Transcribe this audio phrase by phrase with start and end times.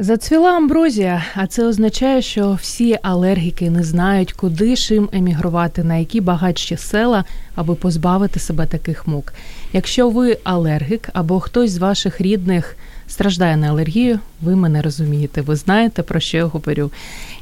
[0.00, 6.20] Зацвіла амброзія, а це означає, що всі алергіки не знають, куди їм емігрувати, на які
[6.20, 7.24] багатші села,
[7.54, 9.32] аби позбавити себе таких мук.
[9.72, 12.76] Якщо ви алергік або хтось з ваших рідних
[13.08, 16.90] страждає на алергію, ви мене розумієте, ви знаєте, про що я говорю.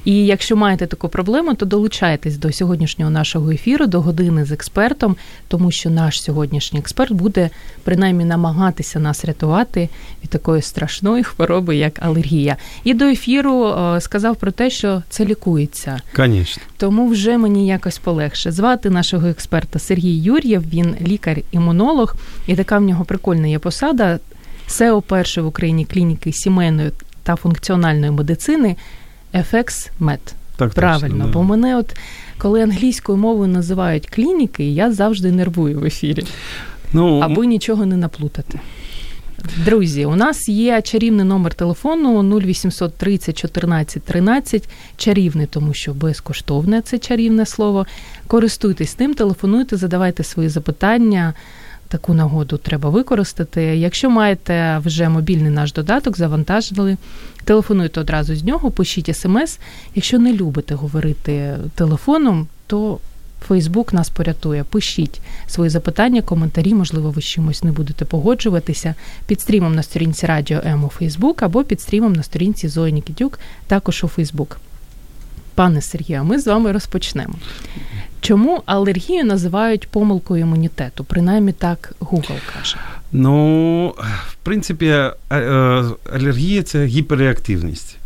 [0.05, 5.16] І якщо маєте таку проблему, то долучайтесь до сьогоднішнього нашого ефіру, до години з експертом,
[5.48, 7.51] тому що наш сьогоднішній експерт буде
[7.84, 9.88] принаймні намагатися нас рятувати
[10.24, 12.57] від такої страшної хвороби, як алергія.
[12.85, 16.01] І до ефіру е, сказав про те, що це лікується.
[16.16, 16.62] Конечно.
[16.77, 18.52] Тому вже мені якось полегше.
[18.52, 24.18] Звати нашого експерта Сергій Юр'єв, він лікар-імунолог, і така в нього прикольна є посада.
[24.66, 26.90] СЕО першої в Україні клініки сімейної
[27.22, 28.76] та функціональної медицини
[29.34, 30.18] FX Med.
[30.56, 31.32] Так Правильно, точно, да.
[31.32, 31.96] бо мене, от
[32.38, 36.24] коли англійською мовою називають клініки, я завжди нервую в ефірі,
[36.92, 38.60] Ну, аби нічого не наплутати.
[39.64, 44.68] Друзі, у нас є чарівний номер телефону 0800 30 14 13.
[44.96, 47.87] Чарівний, тому що безкоштовне це чарівне слово.
[48.26, 51.34] Користуйтесь ним, телефонуйте, задавайте свої запитання.
[51.88, 53.62] Таку нагоду треба використати.
[53.62, 56.96] Якщо маєте вже мобільний наш додаток, завантажили,
[57.45, 59.59] телефонуйте одразу з нього, пишіть смс.
[59.95, 62.98] Якщо не любите говорити телефоном, то
[63.48, 64.65] Фейсбук нас порятує.
[64.65, 68.94] Пишіть свої запитання, коментарі, можливо, ви з чимось не будете погоджуватися
[69.26, 73.38] під стрімом на сторінці Радіо М у Фейсбук або під стрімом на сторінці Зої Нікітюк,
[73.66, 74.60] також у Фейсбук.
[75.54, 77.34] Пане Сергію, ми з вами розпочнемо.
[78.22, 81.03] Чому алергію називають помилкою імунітету?
[81.03, 82.78] Принаймні так Google каже.
[83.12, 83.88] ну,
[84.28, 85.84] в принципі, е, е,
[86.14, 87.97] алергія це гіперреактивність.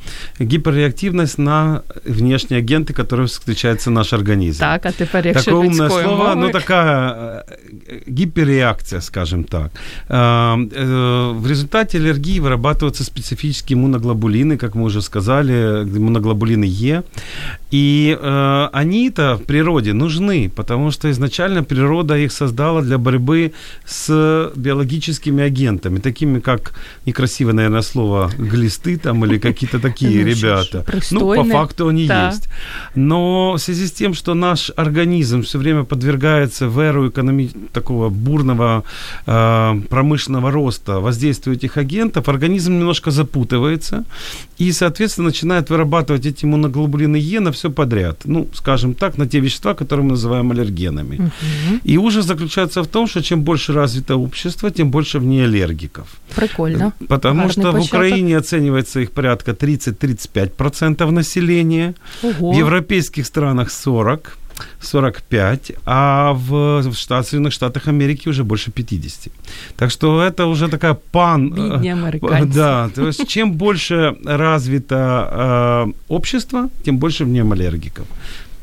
[0.42, 4.60] Гіперреактивність на внешні агенти, які зустрічаються в наш організм.
[4.60, 7.44] Так, а тепер, якщо Такое умное людською слово, мовою, ну такая
[7.90, 9.72] э, гиперреакция, скажем так.
[10.10, 17.04] Э, э, В результате аллергии вырабатываются специфические иммуноглобулины, как мы уже сказали, иммуноглобулины Е.
[17.72, 23.52] И э, они-то в природе нужны, потому что изначально природа их создала для борьбы
[23.86, 26.74] с биологическими агентами, такими как,
[27.06, 30.85] некрасивое, наверное, слово, глисты там или какие-то такие ну, ж, ребята.
[31.11, 32.29] Ну, по факту они Да.
[32.29, 32.49] есть.
[32.95, 38.09] Но в связи с тем, что наш организм все время подвергается в эру экономи- такого
[38.09, 38.83] бурного
[39.27, 44.05] э, промышленного роста воздействию этих агентов, организм немножко запутывается
[44.59, 48.21] и, соответственно, начинает вырабатывать эти иммуноглобулины Е на все подряд.
[48.25, 51.17] Ну, скажем так, на те вещества, которые мы называем аллергенами.
[51.17, 51.81] Мгм.
[51.85, 56.07] И ужас заключается в том, что чем больше развито общество, тем больше в ней аллергиков.
[56.37, 56.93] прикольно.
[57.09, 57.81] Потому Гарный что в.
[57.91, 61.94] Украине оценивается их порядка 30-35% населения.
[62.24, 62.52] Ого.
[62.52, 64.38] В европейских странах 40,
[64.82, 69.32] 45, а в, в Штат, Соединенных Штатах Америки уже больше 50.
[69.76, 71.54] Так что это уже такая пан...
[71.54, 72.46] э, Бідні американці.
[72.46, 78.06] Да, то есть чем больше развито э, общество, тем больше в нем аллергиков.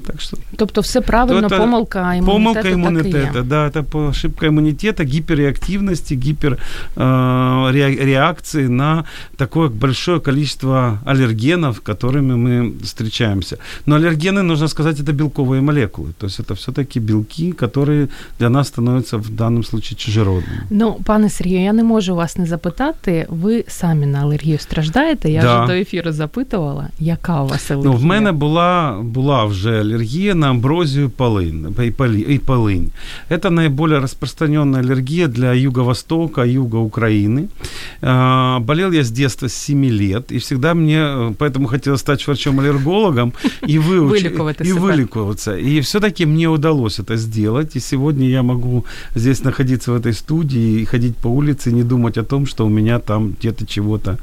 [0.06, 3.42] Так что Тобто все правильно, То це помилка імунітету помилка так і иммунитета, є.
[3.44, 6.58] да, это по- ошибка иммунитета, гиперреактивности, гипер
[6.96, 9.04] э, ре- реакции на
[9.36, 13.56] такое большое количество аллергенов, которыми мы встречаемся.
[13.86, 16.08] Но аллергены, нужно сказать, это белковые молекулы.
[16.18, 18.08] То есть это все-таки белки, которые
[18.38, 20.62] для нас становятся в данном случае чужеродными.
[20.70, 23.26] Ну, пане Сергію, я не можу вас не запитати.
[23.28, 25.30] Ви самі на алергію страждаєте?
[25.30, 25.58] Я Да.
[25.64, 27.92] вже до ефіру запитувала, яка у вас алергія?
[27.92, 29.92] Ну, в мене була, була вже алергія
[30.34, 32.90] на амброзію полин, і полі- і полинь.
[33.30, 37.42] Это наиболее распространенная аллергия для юго-востока, юга Украины.
[38.02, 42.26] А, Болел я с детства, с 7 лет, и всегда мне, э, поэтому хотелось стать
[42.28, 43.32] врачом-аллергологом
[43.68, 44.80] и выучить, Вылікувати и себе.
[44.80, 45.52] вылікуватися.
[45.58, 48.84] И все-таки мне удалось это сделать, и сегодня я могу
[49.16, 52.66] здесь находиться в этой студии и ходить по улице, и не думать о том, что
[52.66, 54.16] у меня там где-то чего-то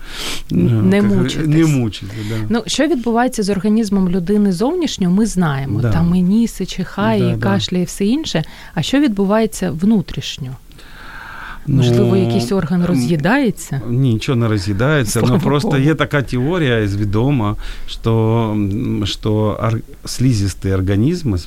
[0.52, 0.56] э,
[0.90, 1.48] Не как- мучитесь.
[1.48, 2.36] Не мучиться, да.
[2.50, 5.63] Ну, що відбувається з організмом людини зовнішньо, ми знаємо.
[5.82, 5.92] Да.
[5.92, 7.44] Там і ніс, і чихає, Да, і да.
[7.50, 8.44] кашляє, і все інше.
[8.76, 10.56] А що відбувається внутрішньо?
[11.68, 13.82] Можливо, Ну, якийсь орган м, роз'їдається?
[13.90, 15.82] Ничего не разъедается, Слава но просто Богу.
[15.82, 17.56] есть такая теория изведома,
[17.88, 21.38] что, м, что ор- слизистые организмы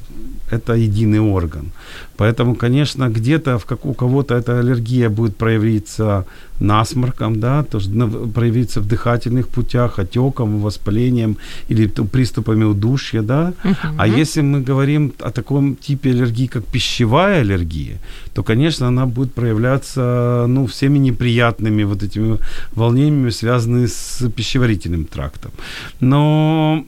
[0.51, 1.71] это единый орган.
[2.17, 6.25] Поэтому, конечно, где-то в как, у кого-то эта аллергия будет проявиться
[6.59, 7.89] насморком, да, тоже
[8.33, 11.37] проявиться в дыхательных путях, отеком, воспалением
[11.69, 13.53] или приступами удушья, да.
[13.63, 13.95] Uh-huh.
[13.97, 17.97] А если мы говорим о таком типе аллергии, как пищевая аллергия,
[18.33, 22.37] то, конечно, она будет проявляться, ну, всеми неприятными вот этими
[22.75, 25.51] волнениями, связанными с пищеварительным трактом.
[25.99, 26.83] Но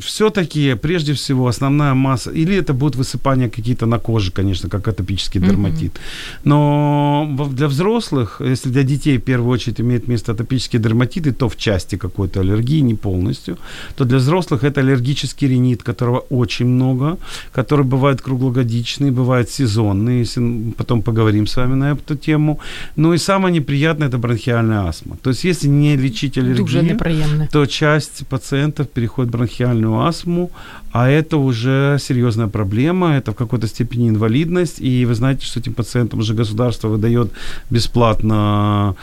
[0.00, 5.40] все-таки, прежде всего, основная масса, или это будет высыпание какие-то на коже, конечно, как атопический
[5.40, 5.92] дерматит.
[5.92, 6.40] Mm-hmm.
[6.44, 11.48] Но для взрослых, если для детей в первую очередь имеет место атопический дерматит, и то
[11.48, 13.58] в части какой-то аллергии, не полностью,
[13.96, 17.18] то для взрослых это аллергический ринит, которого очень много,
[17.52, 22.58] который бывает круглогодичный, бывает сезонный, если потом поговорим с вами на эту тему.
[22.96, 25.16] Ну и самое неприятное это бронхиальная астма.
[25.22, 26.64] То есть если не лечить аллергию,
[27.50, 30.50] то часть пациентов переходит в бронхиальную астму,
[30.92, 35.73] а это уже серьезная проблема, это в какой-то степени инвалидность, и вы знаете, что этим
[35.73, 37.31] пациентам уже государство выдает
[37.69, 38.95] бесплатно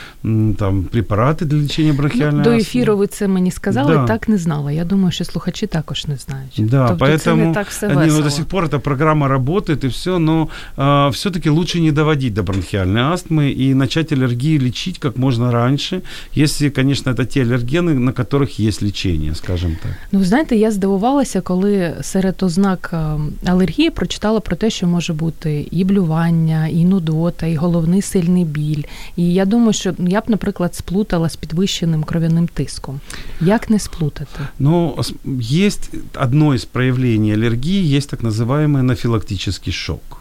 [0.59, 4.07] там, препараты для лечения бронхиальной ну, До ефіру ви це мені сказали, да.
[4.07, 4.73] так не знала.
[4.73, 6.55] Я думаю, що слухачі також не знають.
[6.59, 8.07] Да, тобто поэтому це не так все весело.
[8.07, 11.93] Не, ну, до сих пор эта программа работает, и все, но а, все-таки лучше не
[11.93, 16.03] доводить до бронхиальной астмы и начать аллергии лечить как можно раньше,
[16.35, 19.93] если, конечно, это те аллергены, на которых есть лечение, скажем так.
[20.13, 22.97] Ну, знаєте, я здивувалася, коли серед ознак е,
[23.72, 28.84] алергії прочитала про те, що може бути і блювання, і нудота, і головний сильний біль.
[29.16, 33.00] І я думаю, що я б, наприклад, сплутала з підвищеним кров'яним тиском.
[33.42, 34.40] Як не сплутати?
[34.60, 34.98] Ну,
[35.40, 35.72] є
[36.16, 40.21] одне з проявлень алергії, є так називаємо анафілактичний шок.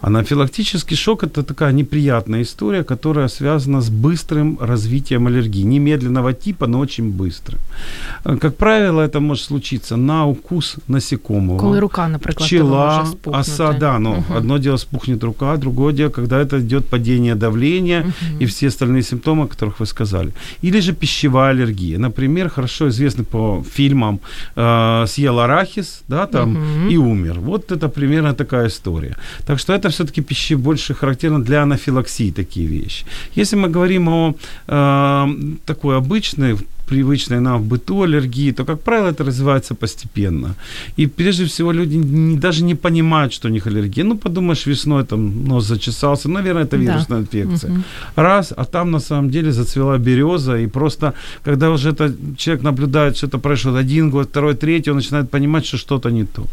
[0.00, 5.62] Анафилактический шок– это такая неприятная история, которая связана с быстрым развитием аллергии.
[5.64, 7.58] Немедленного типа, но очень быстрым.
[8.24, 11.58] Э, как правило, это может случиться на укус насекомого.
[11.58, 14.34] Коли рука, например, пчела, оса, да, но угу.
[14.36, 18.42] одно дело спухнет рука, другое дело, когда это идет падение давления угу.
[18.42, 20.32] и все остальные симптомы, о которых вы сказали.
[20.62, 21.98] Или же пищевая аллергия.
[21.98, 24.20] Например, хорошо известный по фильмам
[24.56, 26.90] э, съел арахис, да, там, угу.
[26.90, 27.40] и умер.
[27.40, 29.16] Вот это примерно такая история.
[29.46, 33.04] Так что это все-таки пищи больше характерно для анафилаксии такие вещи.
[33.34, 34.34] Если мы говорим о
[34.66, 35.26] э,
[35.64, 40.54] такой обычной привычной нам в быту аллергии, то, как правило, это развивается постепенно.
[40.98, 44.04] И прежде всего люди не, даже не понимают, что у них аллергия.
[44.04, 47.24] Ну, подумаешь, весной там нос зачесался, наверное, это вирусная да.
[47.24, 47.72] инфекция.
[47.72, 47.82] Угу.
[48.16, 51.12] Раз, а там на самом деле зацвела береза, и просто,
[51.44, 55.66] когда уже это, человек наблюдает, что это прошло один год, второй, третий, он начинает понимать,
[55.66, 56.46] что что-то не то.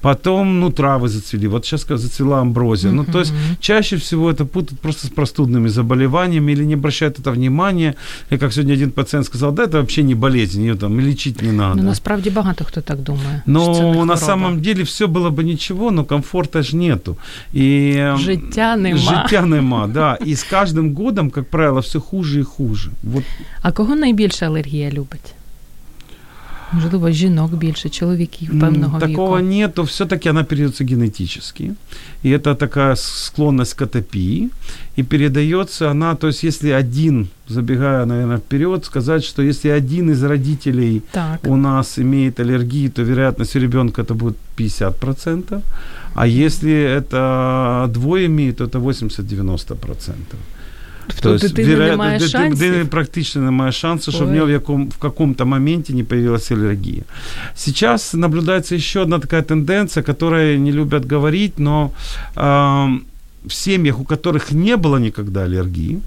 [0.00, 1.48] Потом, ну, травы зацвели.
[1.48, 2.90] Вот сейчас зацвела амброзия.
[2.90, 2.96] Угу.
[2.96, 7.30] Ну, то есть чаще всего это путают просто с простудными заболеваниями или не обращают это
[7.30, 7.94] внимания.
[8.30, 11.51] И как сегодня один пациент сказал, да, это вообще не болезнь, ее там лечить не
[11.51, 11.75] надо.
[11.75, 13.41] Ну, насправді багато хто так думає.
[13.45, 17.17] Ну, на самом деле все было бы ничего, но комфорта ж нету.
[17.53, 18.97] И життя нема.
[18.97, 20.17] Життя нема, да.
[20.25, 22.89] И с каждым годом, как правило, все хуже и хуже.
[23.03, 23.23] Вот.
[23.61, 25.33] А кого найбільше алергія любить?
[26.73, 29.11] Можливо, жінок більше, чоловіків певного Такого віку.
[29.11, 31.71] Такого нету, все-таки она передается генетически.
[32.25, 34.49] И это такая склонность к атопии.
[34.97, 40.23] И передается она, то есть если один, забегая, наверное, вперед, сказать, что если один из
[40.23, 41.47] родителей так.
[41.47, 45.61] у нас имеет аллергию, то вероятность у ребенка это будет 50%.
[46.15, 50.13] А если это двое имеют, то это 80-90%.
[51.21, 52.59] То есть, дитини вероятно, немає шансів?
[52.59, 57.03] Дитини практично немає шансу, щоб в нього в, яком, в каком-то моменте не появилась аллергия.
[57.55, 61.91] Сейчас наблюдается еще одна такая тенденция, которая не любят говорить, но
[62.35, 62.41] э,
[63.45, 65.99] в семьях, у которых не было никогда аллергии,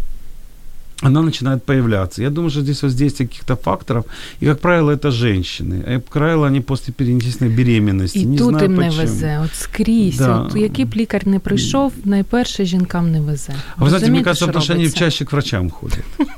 [1.02, 2.22] она начинает появляться.
[2.22, 4.04] Я думаю, что здесь воздействие каких-то факторов,
[4.40, 5.74] и, как правило, это женщины.
[5.74, 8.18] И, как правило, они после перенесенной беременности.
[8.18, 10.18] І не тут знаю, їм не везе, от скрізь.
[10.18, 10.36] Да.
[10.36, 13.52] От, який б лікар не прийшов, найперше жінкам не везе.
[13.76, 16.04] А ви знаєте, мені кажется, потому что они чаще к врачам ходят.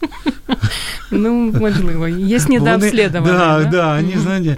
[1.11, 3.39] Ну, можливо, є недообследование.
[3.39, 4.57] Да, да, они, знаете,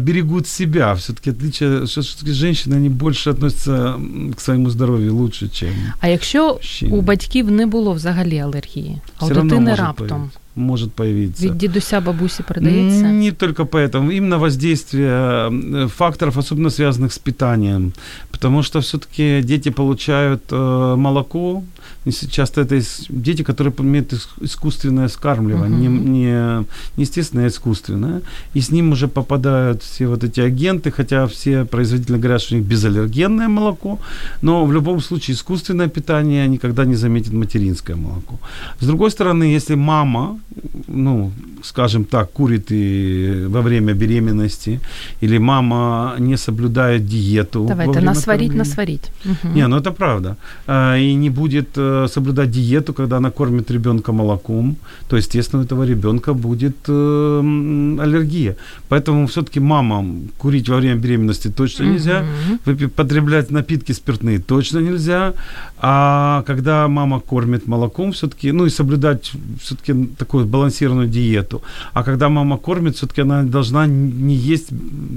[0.00, 0.92] берегут себя.
[0.92, 3.94] Все-таки отличие, что все-таки женщины, они больше относятся
[4.36, 5.68] к своему здоров'ю лучше, чем
[6.00, 10.31] А якщо у батьків не було взагалі алергії, а у дитини раптом?
[10.56, 11.46] может появиться.
[11.46, 13.12] Від дідуся бабусі передається?
[13.12, 14.10] Не только поэтому.
[14.10, 15.50] Именно воздействие
[15.88, 17.92] факторов, особенно связанных с питанием.
[18.30, 21.62] Потому что все-таки дети получают э, молоко,
[22.30, 26.04] часто это дети, которые имеют искусственное скармливание, uh-huh.
[26.04, 26.64] не, не,
[26.96, 28.20] не естественное, а искусственное,
[28.56, 32.58] и с ним уже попадают все вот эти агенты, хотя все производители говорят, что у
[32.58, 33.98] них безаллергенное молоко,
[34.42, 38.38] но в любом случае искусственное питание никогда не заметит материнское молоко.
[38.80, 40.38] С другой стороны, если мама
[40.87, 41.31] ну,
[41.63, 44.79] скажем так, курит и во время беременности,
[45.23, 47.65] или мама не соблюдает диету.
[47.67, 48.57] Давайте время насварить, кормления.
[48.57, 49.11] насварить.
[49.55, 50.37] Не, ну это правда.
[50.67, 54.75] А, И не будет э, соблюдать диету, когда она кормит ребенка молоком,
[55.09, 57.39] то, естественно, у этого ребенка будет э,
[57.99, 58.55] аллергия.
[58.89, 62.23] Поэтому все-таки мамам курить во время беременности точно нельзя,
[62.65, 65.33] выпи- потреблять напитки спиртные точно нельзя.
[65.87, 71.61] А когда мама кормит молоком, все-таки, ну и соблюдать все-таки такую балансированную диету.
[71.93, 74.71] А когда мама кормит, все-таки она должна не есть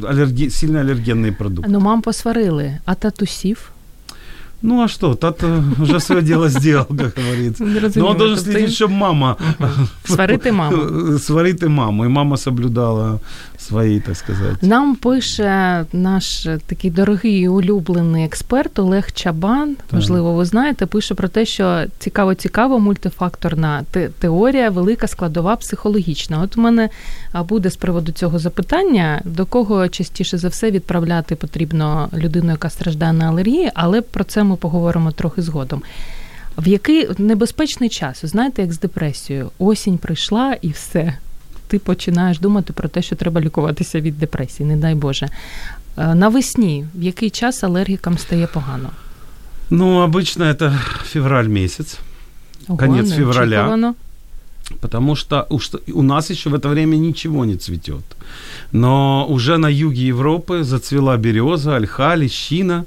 [0.09, 0.51] аллерги...
[0.51, 1.71] сильно аллергенные продукты.
[1.71, 3.73] Ну, мам посварили, а татусів?
[4.62, 5.15] Ну а что,
[6.00, 7.65] свое дело сделал, как говорится.
[7.65, 9.37] Не Но розумію, он должен следить, чтобы мама...
[10.05, 11.19] Сварити маму.
[11.19, 12.05] Сварити маму.
[12.05, 13.21] І мама соблюдала
[13.59, 14.67] свої, так сказати.
[14.67, 19.77] Нам пише наш такий дорогий і улюблений експерт Олег Чабан.
[19.93, 26.41] Можливо, ви знаєте, пише про те, що цікаво, цікаво, мультифакторна те- теорія, велика складова психологічна.
[26.43, 26.88] От у мене
[27.49, 33.12] буде з приводу цього запитання, до кого частіше за все відправляти потрібно людину, яка страждає
[33.12, 35.82] на алергії, але про це ми поговоримо трохи згодом.
[36.58, 41.18] В який небезпечний час, знаєте, як з депресією, осінь прийшла і все.
[41.68, 45.30] Ти починаєш думати про те, що треба лікуватися від депресії, не дай Боже.
[45.98, 48.90] Е, Навесні, в який час алергікам стає погано?
[49.70, 51.98] Ну, обычно это февраль месяц,
[52.68, 53.46] Ого, Конець февраля.
[53.46, 53.96] неочікувано.
[54.80, 58.04] потому что уж у нас еще в это время ничего не цветет.
[58.72, 62.86] Но уже на юге Европы зацвела береза, ольха, лещина.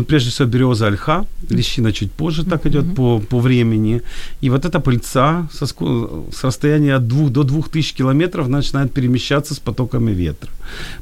[0.00, 4.00] Тут прежде всего береза, ольха, лещина чуть позже так идет по, по времени.
[4.42, 9.58] И вот эта пыльца со, с расстояния от 2 до 2000 километров начинает перемещаться с
[9.58, 10.48] потоками ветра.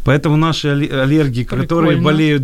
[0.05, 2.03] Поэтому наши алле- аллергики, которые Прикольно.
[2.03, 2.43] болеют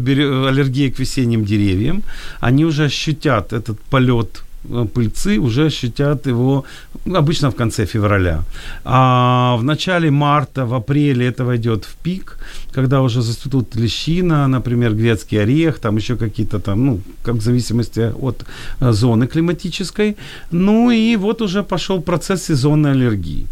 [0.49, 2.02] аллергией к весенним деревьям,
[2.40, 4.44] они уже ощутят этот полет
[4.94, 6.64] пыльцы, уже ощутят его
[7.06, 8.42] ну, обычно в конце февраля.
[8.85, 12.38] А в начале марта, в апреле это войдет в пик,
[12.73, 18.12] когда уже зацветут лещина, например, грецкий орех, там еще какие-то там, ну, как в зависимости
[18.23, 18.44] от
[18.80, 20.16] э, зоны климатической.
[20.50, 23.47] Ну и вот уже пошел процесс сезонной аллергии.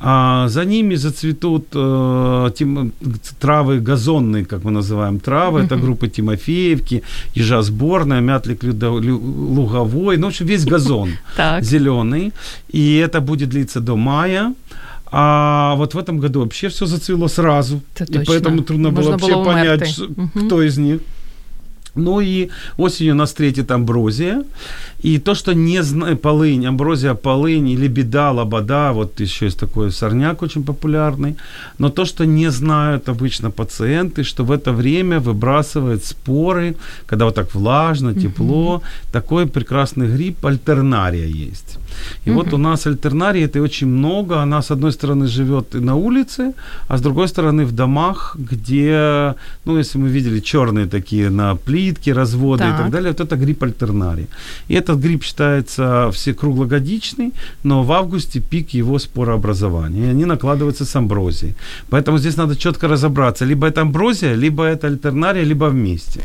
[0.00, 2.92] А за ними зацветут э, тим-
[3.40, 7.02] травы газонные, как мы называем травы, это группы Тимофеевки,
[7.34, 9.20] ежа сборная, лю-
[9.54, 11.62] луговой, ну, в общем, весь газон Так.
[11.64, 12.32] зеленый,
[12.70, 14.54] и это будет длиться до мая.
[15.10, 18.24] А вот в этом году вообще все зацвело сразу, Это и точно.
[18.26, 20.46] поэтому трудно было Можно вообще было понять, Мгм.
[20.46, 21.00] кто из них.
[21.94, 24.44] Ну и осенью нас встретит амброзия.
[25.04, 29.90] И то, что не знаю, полынь, амброзия, полынь, или беда, лобода, вот еще есть такой
[29.90, 31.36] сорняк очень популярный.
[31.78, 36.74] Но то, что не знают обычно пациенты, что в это время выбрасывает споры,
[37.06, 41.78] когда вот так влажно, тепло, такой прекрасный гриб альтернария есть.
[42.26, 44.40] И вот у нас альтернарии это очень много.
[44.42, 46.52] Она, с одной стороны, живет и на улице,
[46.88, 52.12] а с другой стороны, в домах, где, ну, если мы видели черные такие на плитке,
[52.12, 52.78] разводы и Так.
[52.78, 54.26] так далее, вот это гриб альтернарии.
[54.70, 57.32] И этот гриб считается все круглогодичный,
[57.64, 60.06] но в августе пик его спорообразования.
[60.06, 61.54] И они накладываются с амброзией.
[61.90, 63.44] Поэтому здесь надо четко разобраться.
[63.44, 66.20] Либо это амброзия, либо это альтернария, либо вместе.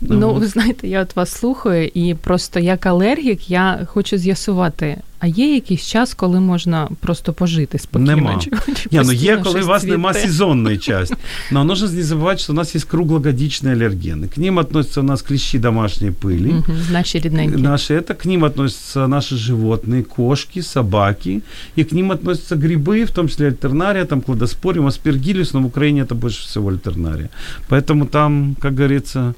[0.00, 0.40] Ну, Вот.
[0.40, 5.54] ви знаєте, я от вас слухаю, і просто як алергік я хочу з'ясувати, а є
[5.54, 8.16] якийсь час, коли можна просто пожити спокійно?
[8.16, 8.38] Нема.
[8.40, 10.26] Чи, чи Ні, ну постійно є, коли щось у вас нема цвіте?
[10.28, 11.16] сезонної части.
[11.52, 14.28] Но нужно не забывать, что у нас есть круглогодичные аллергены.
[14.28, 16.52] К ним относятся у нас клещи домашней пыли.
[16.52, 17.56] Мгм, Наші рідненькі.
[17.62, 21.40] Наши это к ним относятся наши животные, кошки, собаки,
[21.78, 26.02] и к ним относятся грибы, в том числе альтернария, там кладоспориум, аспергиллис, но в Украине
[26.02, 27.28] это больше всего альтернария.
[27.68, 29.34] Поэтому там, как говорится,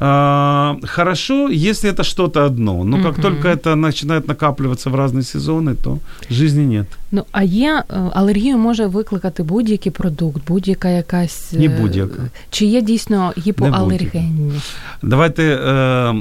[0.00, 3.22] а, хорошо, если это что-то одно, но как Мгм.
[3.22, 5.99] только это начинает накапливаться в разные сезоны, то
[6.29, 6.87] житті нет.
[7.11, 11.53] Ну, а є е, алергію може викликати будь-який продукт, будь-яка якась.
[11.53, 12.23] Не е, будь-яка.
[12.49, 14.61] Чи є дійсно гіпоалергенні?
[15.01, 16.13] Давайте е,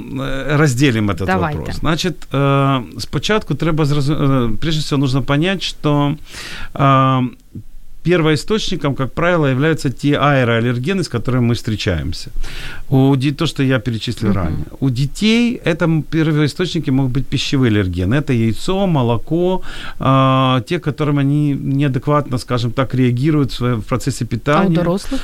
[0.56, 1.58] розділимо цей Давайте.
[1.58, 1.76] вопрос.
[1.76, 6.14] Значить, е, спочатку треба зрозуміти, прежде всего нужно понять, що
[6.76, 7.22] е,
[8.02, 12.30] первоисточником, как правило, являются те аэроаллергены, с которыми мы встречаемся.
[12.90, 14.36] У то, что я перечислил Мгм.
[14.38, 14.64] ранее.
[14.80, 18.14] У детей это первоисточники могут быть пищевые аллергены.
[18.16, 19.62] Это яйцо, молоко,
[20.00, 24.70] э, те, которым они неадекватно, скажем так, реагируют в, в процессе А питания.
[24.70, 25.20] у дорослих?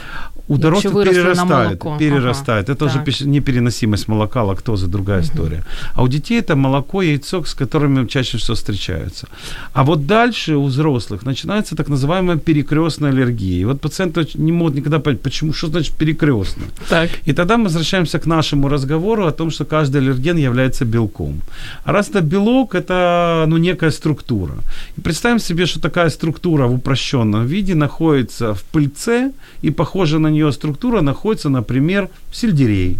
[0.48, 2.64] У дорослых на перерастает, перерастает.
[2.64, 3.08] Ага, это уже так.
[3.08, 5.64] пищ- непереносимость молока, лактоза, другая история.
[5.94, 9.28] А у детей это молоко, яйцо, с которыми чаще всего встречаются.
[9.72, 13.60] А вот дальше у взрослых начинается так называемая перекрестная аллергия.
[13.60, 16.68] И вот пациенты не могут никогда понять, почему, что значит перекрестная.
[16.88, 17.10] Так.
[17.26, 21.40] И тогда мы возвращаемся к нашему разговору о том, что каждый аллерген является белком.
[21.84, 24.54] А раз это белок, это ну, некая структура.
[24.96, 30.37] И представим себе, что такая структура в упрощенном виде находится в пыльце, и похожая на
[30.38, 32.96] нее структура находится, например, в сельдерее.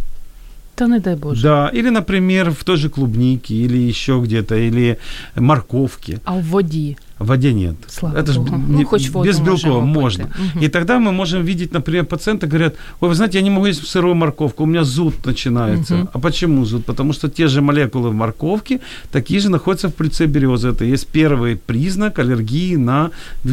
[0.75, 1.43] Та не дай Боже.
[1.43, 4.99] Да, или, например, в той же клубнике, или еще где-то, или
[5.37, 6.21] морковке.
[6.25, 6.97] А в воді.
[7.19, 7.75] В воде нет.
[7.89, 8.57] Слава это ж Богу.
[8.57, 10.25] не- Ну, хоть воду без белков можно.
[10.25, 10.65] Мгм.
[10.65, 13.87] И тогда мы можем видеть, например, пациенты говорят, ой, вы знаете, я не могу есть
[13.87, 15.95] сырую морковку, у меня зуд начинается.
[15.95, 16.09] Мгм.
[16.13, 16.85] А почему зуд?
[16.85, 20.69] Потому что те же молекулы в морковке такие же находятся в пыльце березы.
[20.69, 23.11] Это есть первый признак аллергии на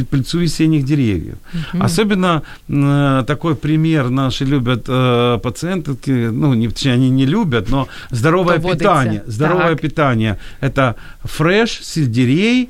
[0.10, 1.36] пыльцу весенних деревьев.
[1.74, 1.81] Мгм.
[1.84, 5.95] Особенно э, такой пример наши любят э, пациенты,
[6.31, 8.77] ну, не, точнее, они не любят, но здоровое Доводиться.
[8.77, 9.24] питание.
[9.27, 9.81] Здоровое Так.
[9.81, 12.69] питание– это фреш, сельдерей,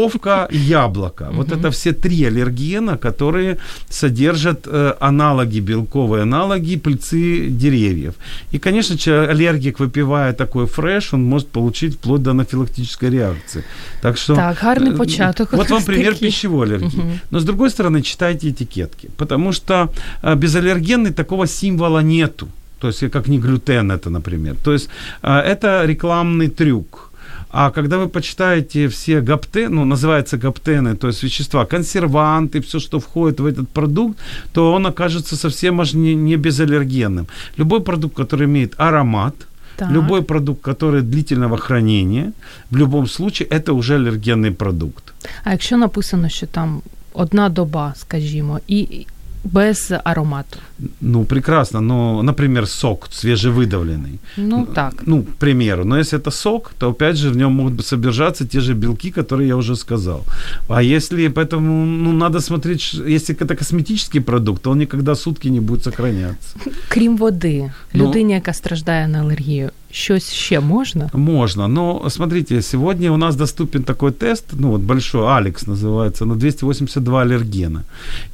[0.00, 1.28] морковка, яблоко.
[1.32, 3.56] Вот это все три аллергена, которые
[3.88, 8.14] содержат э, аналоги, белковые аналоги пыльцы деревьев.
[8.52, 13.64] И, конечно, че- аллергик, выпивая такой фреш, он может получить вплоть до анафилактической реакции.
[14.02, 14.34] Так что...
[14.34, 17.20] Так, гарний э, початок Вот вам пример пищевой аллергии.
[17.30, 19.88] Но с другой стороны, читайте этикетки, потому что
[20.22, 22.48] э, безаллергенный такого символа нету.
[22.80, 24.56] То есть, как не глютен это, например.
[24.64, 24.88] То есть,
[25.22, 27.09] это рекламный трюк.
[27.52, 33.00] А когда вы почитаете все гаптены, ну, называется гаптены, то есть вещества, консерванты, все, что
[33.00, 34.18] входит в этот продукт,
[34.52, 37.26] то он окажется совсем аж не, не безаллергенным.
[37.58, 39.34] Любой продукт, который имеет аромат,
[39.76, 39.90] Так.
[39.90, 42.32] любой продукт, который длительного хранения,
[42.70, 45.12] в любом случае, это уже аллергенный продукт.
[45.44, 49.06] А якщо написано, що там одна доба, скажімо, і
[49.43, 50.57] без аромату.
[51.01, 54.19] Ну, прекрасно, но, например, сок свежевыдавленный.
[54.37, 54.93] Ну так.
[55.07, 55.85] Ну, к примеру.
[55.85, 59.11] Но если это сок, то опять же в нем могут быть содержаться те же белки,
[59.11, 60.23] которые я уже сказал.
[60.67, 65.49] А если поэтому, ну, надо смотреть, ш- если это косметический продукт, то он никогда сутки
[65.51, 66.55] не будет сохраняться.
[66.89, 71.10] Крім води, Ну- людині, яка страждає на алергію, ще можна?
[71.12, 76.34] Можно, но смотрите, сегодня у нас доступен такой тест, ну вот большой, Алекс называется, на
[76.34, 77.84] 282 аллергена.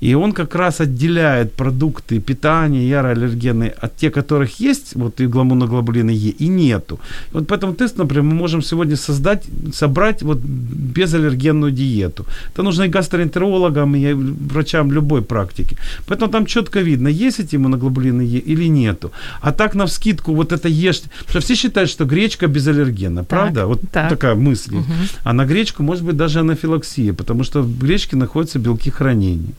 [0.01, 6.11] И он как раз отделяет продукты питания яроаллергены от тех, которых есть, вот и гламоноглобулины
[6.11, 6.99] Е, и нету.
[7.33, 12.25] Вот по этому тесту, например, мы можем сегодня создать, собрать вот безаллергенную диету.
[12.53, 14.15] Это нужно и гастроэнтерологам, и
[14.53, 15.77] врачам любой практики.
[16.07, 19.11] Поэтому там четко видно, есть эти иммуноглобулины Е или нету.
[19.41, 21.02] А так на вскидку вот это ешь,
[21.46, 23.66] все считают, что гречка безаллергенна, правда?
[23.66, 24.10] Вот так.
[24.10, 24.75] такая мысль.
[25.03, 25.16] есть.
[25.24, 29.50] А на гречку может быть даже анафилаксия, потому что в гречке находятся белки хранения.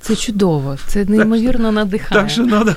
[0.00, 2.20] Це чудово, це неймовірно надихає.
[2.22, 2.74] Так что надо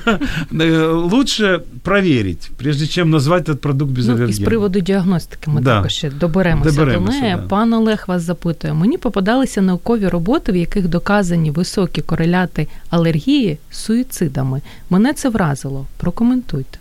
[0.52, 4.30] э, лучше проверить, прежде чем назвать этот продукт Ну, безаллергенным.
[4.30, 5.76] і з приводу діагностики ми Да.
[5.78, 7.36] також ще доберемося, Доберемося, до неї.
[7.36, 7.42] да.
[7.48, 8.74] Пан Олег вас запитує.
[8.74, 14.62] Мені попадалися наукові роботи, в яких доказані високі кореляти алергії з суїцидами.
[14.90, 15.86] Мене це вразило.
[15.98, 16.78] Прокоментуйте.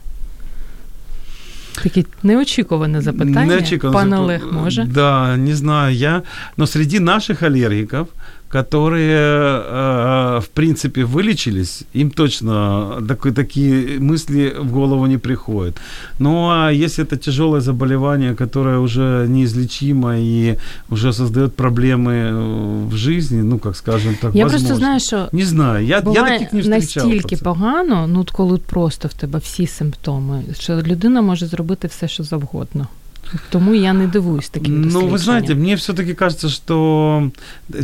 [1.83, 3.45] Таке неочікуване запитання.
[3.45, 3.99] Неочікувано.
[3.99, 4.83] Пан Олег може.
[4.83, 6.21] Да, не знаю я.
[6.57, 8.07] Но среди наших аллергиков,
[8.54, 15.76] которые, э, в принципе, вылечились, им точно такой, такие мысли в голову не приходят.
[16.18, 20.56] Ну, а если это тяжелое заболевание, которое уже неизлечимо и
[20.90, 24.68] уже создает проблемы э, в жизни, ну, как скажем так, Я возможно.
[24.68, 27.04] просто знаю, що Не знаю, я, я Буває таких не встречал.
[27.06, 27.44] настільки пацан.
[27.54, 32.22] погано, ну от коли просто в тебе всі симптоми, що людина може зробити все, що
[32.22, 32.86] завгодно.
[33.49, 37.31] Тому я не дивуюсь таким Ну, вы знаете, мне все-таки кажется, что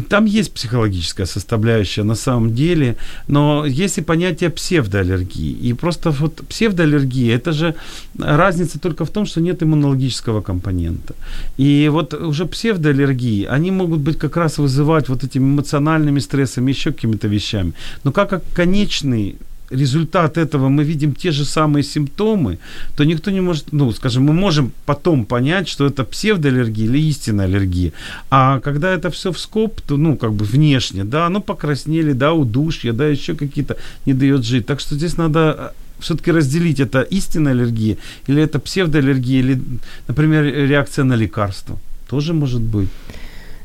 [0.10, 2.96] там есть психологическая составляющая на самом деле,
[3.28, 5.70] но есть и понятие псевдоаллергии.
[5.70, 7.76] И просто вот псевдоаллергия, это же
[8.20, 11.14] разница только в том, что нет иммунологического компонента.
[11.58, 16.92] И вот уже псевдоаллергии, они могут быть как раз вызывать вот этими эмоциональными стрессами, еще
[16.92, 17.74] какими-то вещами.
[18.04, 19.36] Но как конечный
[19.72, 22.60] результат этого мы видим те же самые симптомы,
[22.96, 27.46] то никто не может, ну, скажем, мы можем потом понять, что это псевдоаллергия или истинная
[27.46, 27.92] аллергия.
[28.30, 32.34] А когда это все в скоп, то, ну, как бы внешне, да, ну, покраснели, да,
[32.34, 34.66] удушье, да, еще какие-то не дает жить.
[34.66, 39.62] Так что здесь надо все-таки разделить, это истинная аллергия или это псевдоаллергия, или,
[40.08, 41.78] например, реакция на лекарство.
[42.10, 42.90] Тоже может быть.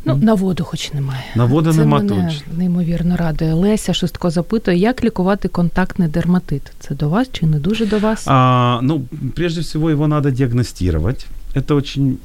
[0.07, 1.25] Ну, на воду хоч немає.
[1.35, 2.53] На воду Це нема мене точно.
[2.59, 3.55] неймовірно радує.
[3.55, 6.63] Леся Шустко запитує, як лікувати контактний дерматит?
[6.81, 8.25] Це до вас чи не дуже до вас?
[8.27, 9.03] А, ну,
[9.35, 11.27] прежде всего его надо диагностировать.
[11.55, 12.19] Это очень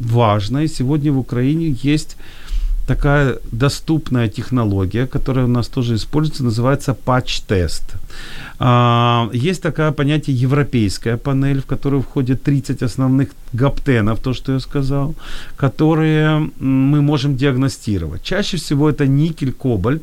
[0.00, 0.62] важно.
[0.62, 2.16] И сегодня в Украине есть
[2.86, 7.94] такая доступная технология, которая у нас тоже используется, называется патч-тест.
[8.58, 14.60] А, есть такое понятие европейская панель, в которую входит 30 основных гаптенов, то, что я
[14.60, 15.14] сказал,
[15.56, 18.22] которые мы можем диагностировать.
[18.22, 20.02] Чаще всего это никель, кобальт,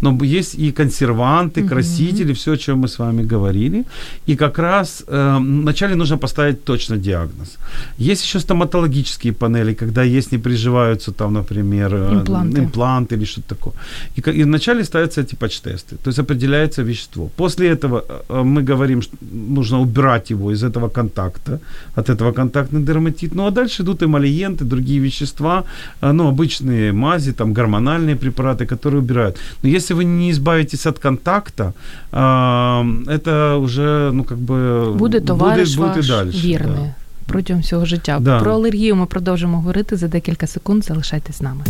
[0.00, 2.34] но есть и консерванты, красители, mm-hmm.
[2.34, 3.84] все, о чем мы с вами говорили.
[4.26, 7.58] И как раз э, вначале нужно поставить точно диагноз.
[7.98, 13.55] Есть еще стоматологические панели, когда есть не приживаются там, например, э, импланты, импланты или что-то
[13.55, 13.73] такое.
[14.15, 17.29] И, и вначале ставятся эти патч-тесты, то есть определяется вещество.
[17.35, 19.17] После этого э, мы говорим, что
[19.55, 21.59] нужно убирать его из этого контакта,
[21.95, 23.35] от этого контактный дерматит.
[23.35, 25.63] Ну а дальше идут эмолиенты, другие вещества,
[26.01, 29.37] э, ну обычные мази, там гормональные препараты, которые убирают.
[29.63, 31.73] Но если вы не избавитесь от контакта,
[32.11, 34.93] э, это уже, ну как бы...
[34.97, 36.75] Буде товариш буде, буде ваш вірний.
[36.75, 36.93] Да.
[37.27, 38.19] Протягом всього життя.
[38.21, 38.39] Да.
[38.39, 40.83] Про алергію ми продовжимо говорити за декілька секунд.
[40.83, 41.63] Залишайтесь з нами.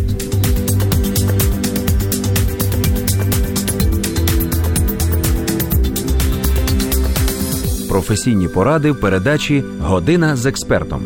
[7.90, 11.03] Професійні поради в передачі Година з експертом.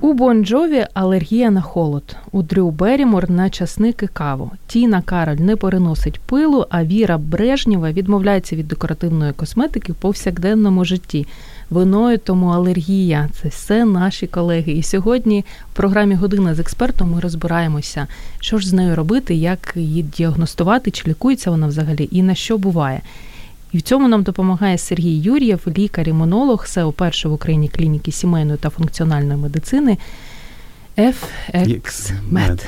[0.00, 2.16] У Бонджові алергія на холод.
[2.32, 4.50] У Дрю Берімор на часник і каву.
[4.66, 11.26] Тіна Кароль не переносить пилу, а Віра Брежнєва відмовляється від декоративної косметики в повсякденному житті.
[11.70, 14.72] Виною тому алергія це все наші колеги.
[14.72, 18.06] І сьогодні в програмі Година з експертом ми розбираємося,
[18.40, 22.58] що ж з нею робити, як її діагностувати, чи лікується вона взагалі, і на що
[22.58, 23.00] буває.
[23.72, 28.70] І в цьому нам допомагає Сергій Юр'єв, лікар-імунолог, СЕО першої в Україні клініки сімейної та
[28.70, 29.98] функціональної медицини
[30.98, 32.60] FXMed.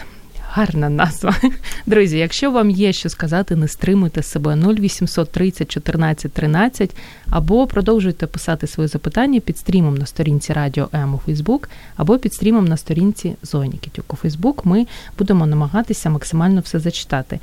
[0.50, 1.34] Гарна назва.
[1.86, 6.96] Друзі, якщо вам є що сказати, не стримуйте себе 0800 30 14 13
[7.30, 12.34] або продовжуйте писати свої запитання під стрімом на сторінці Радіо М у Фейсбук, або під
[12.34, 14.12] стрімом на сторінці Зоні Кітюк.
[14.12, 14.86] У Фейсбук ми
[15.18, 17.40] будемо намагатися максимально все зачитати.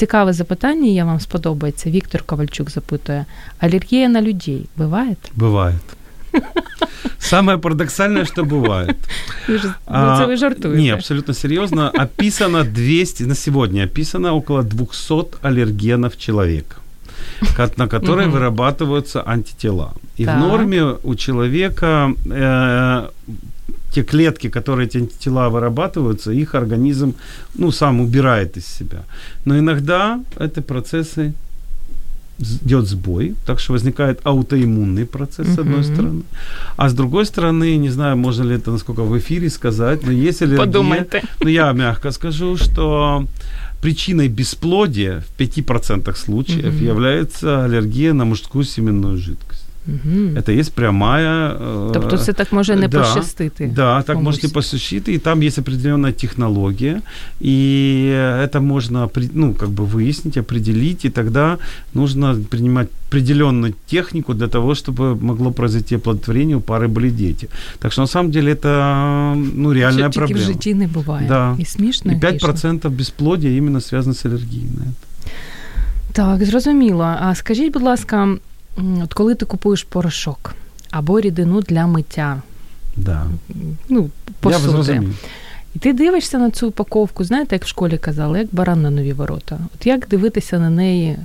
[0.00, 1.90] Цікаве запитання, я вам сподобається.
[1.90, 3.24] Віктор Ковальчук запитує:
[3.58, 5.16] алергія на людей бывает?
[5.36, 5.80] Бывает.
[7.18, 8.96] Самое парадоксальное, что бывает.
[9.86, 10.82] А, вы жартуете.
[10.82, 11.90] Не, абсолютно серьезно.
[11.90, 16.76] Описано 200, на сегодня описано около 200 аллергенов человека
[17.76, 19.92] на которые вырабатываются антитела.
[20.16, 23.08] И в норме у человека э,
[23.93, 27.13] те клетки, которые эти антитела вырабатываются, их организм,
[27.55, 29.03] ну, сам убирает из себя.
[29.45, 31.33] Но иногда это процессы
[32.65, 36.23] идет сбой, так что возникает аутоиммунный процесс, с одной стороны.
[36.77, 40.45] А с другой стороны, не знаю, можно ли это насколько в эфире сказать, но если
[40.45, 40.65] аллергия...
[40.65, 41.21] Подумайте.
[41.41, 43.25] Ну, я мягко скажу, что
[43.81, 46.83] причиной бесплодия в 5% случаев угу.
[46.83, 49.50] является аллергия на мужскую семенную жидкость.
[49.88, 50.42] Угу.
[50.46, 51.56] Це є прямая...
[51.94, 53.72] Тобто це так може не да, пощастити.
[53.76, 57.00] Да, так може не пощастити, і там є определенная технология,
[57.40, 58.10] и
[58.42, 61.58] это можно ну, как бы выяснить, определить, и тогда
[61.94, 67.48] нужно принимать определенную технику для того, чтобы могло произойти оплодотворение, у пары были дети.
[67.78, 70.42] Так что на самом деле это ну, реальная Що проблема.
[70.42, 71.28] в житті не буває.
[71.28, 71.56] Да.
[71.58, 72.12] І смішно.
[72.12, 75.06] І 5% бесплодия именно связано с аллергией на это.
[76.12, 77.16] Так, зрозуміло.
[77.20, 78.36] А скажіть, будь ласка,
[78.77, 80.55] От коли ти купуєш порошок
[80.91, 82.41] або рідину для миття,
[82.95, 83.25] да.
[83.89, 85.01] ну, посуди,
[85.75, 89.13] і ти дивишся на цю упаковку, знаєте, як в школі казали, як баран на нові
[89.13, 89.59] ворота.
[89.75, 91.17] От як дивитися на неї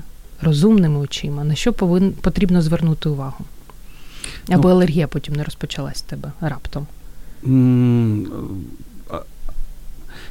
[0.43, 3.45] розумними очима, на що повин, потрібно звернути увагу?
[4.49, 6.87] Або ну, алергія потім не розпочалась в тебе раптом.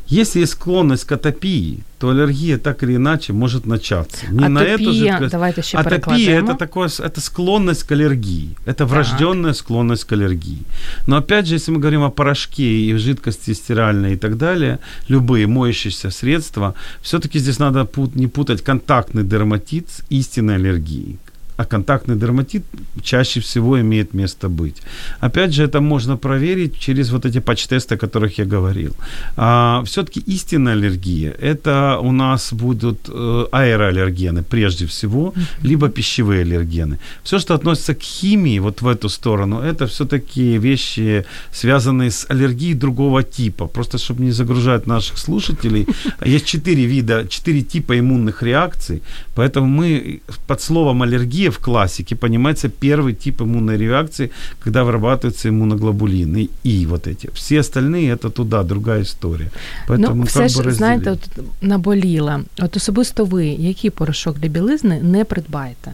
[0.08, 4.26] Если есть склонность к атопии, то аллергия так или иначе может начаться.
[4.28, 5.32] Не атопия, на эту жидкость.
[5.32, 8.56] Давайте ще атопия это такое, это склонность к аллергии.
[8.66, 9.60] Это врожденная так.
[9.60, 10.62] склонность к аллергии.
[11.08, 15.48] Но опять же, если мы говорим о порошке и жидкости стиральной и так далее, любые
[15.48, 21.18] моющиеся средства, все-таки здесь надо не путать контактный дерматит с истинной аллергией
[21.58, 22.64] а контактный дерматит
[23.02, 24.82] чаще всего имеет место быть.
[25.20, 28.94] Опять же, это можно проверить через вот эти патч-тесты, о которых я говорил.
[29.38, 37.00] А, все-таки истинная аллергия– это у нас будут э, аэроаллергены прежде всего, либо пищевые аллергены.
[37.24, 42.74] Все, что относится к химии, вот в эту сторону, это все-таки вещи, связанные с аллергией
[42.74, 43.68] другого типа.
[43.68, 45.88] Просто, чтобы не загружать наших слушателей,
[46.26, 49.02] есть четыре вида, четыре типа иммунных реакций,
[49.36, 54.31] поэтому мы под словом аллергия в классике понимается первый тип иммунной реакции,
[54.65, 57.31] когда вырабатываются иммуноглобулины и вот эти.
[57.35, 59.51] Все остальные это туда, другая історія.
[59.89, 61.29] Поэтому, ну, все ж, знаєте, от
[61.63, 62.41] наболіла.
[62.59, 65.93] От особисто ви, який порошок для білизни не придбаєте?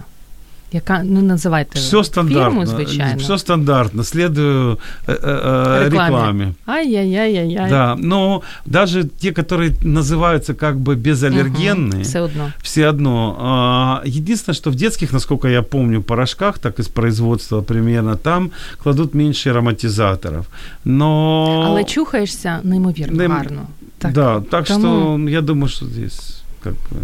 [0.73, 2.45] Яка ну називайте Все стандартно.
[2.45, 3.19] фірму, звичайно.
[3.19, 4.05] Все стандартно.
[4.05, 6.53] Следую э, э, рекламе.
[6.67, 7.71] Ай-яй-яй-яй.
[7.71, 12.53] Да, но даже те, которые называются как бы безаллергенные, Мгм, все одно.
[12.63, 13.37] все одно.
[13.41, 18.51] А, Единственное, что в детских, насколько я помню, порошках, так из производства примерно, там
[18.83, 20.47] кладут меньше ароматизаторов.
[20.85, 21.63] Но...
[21.67, 23.67] Але чухаєшся неймовірно Нейм- гарно.
[23.99, 27.03] Так, да, так тому- что я думаю, что здесь как бы...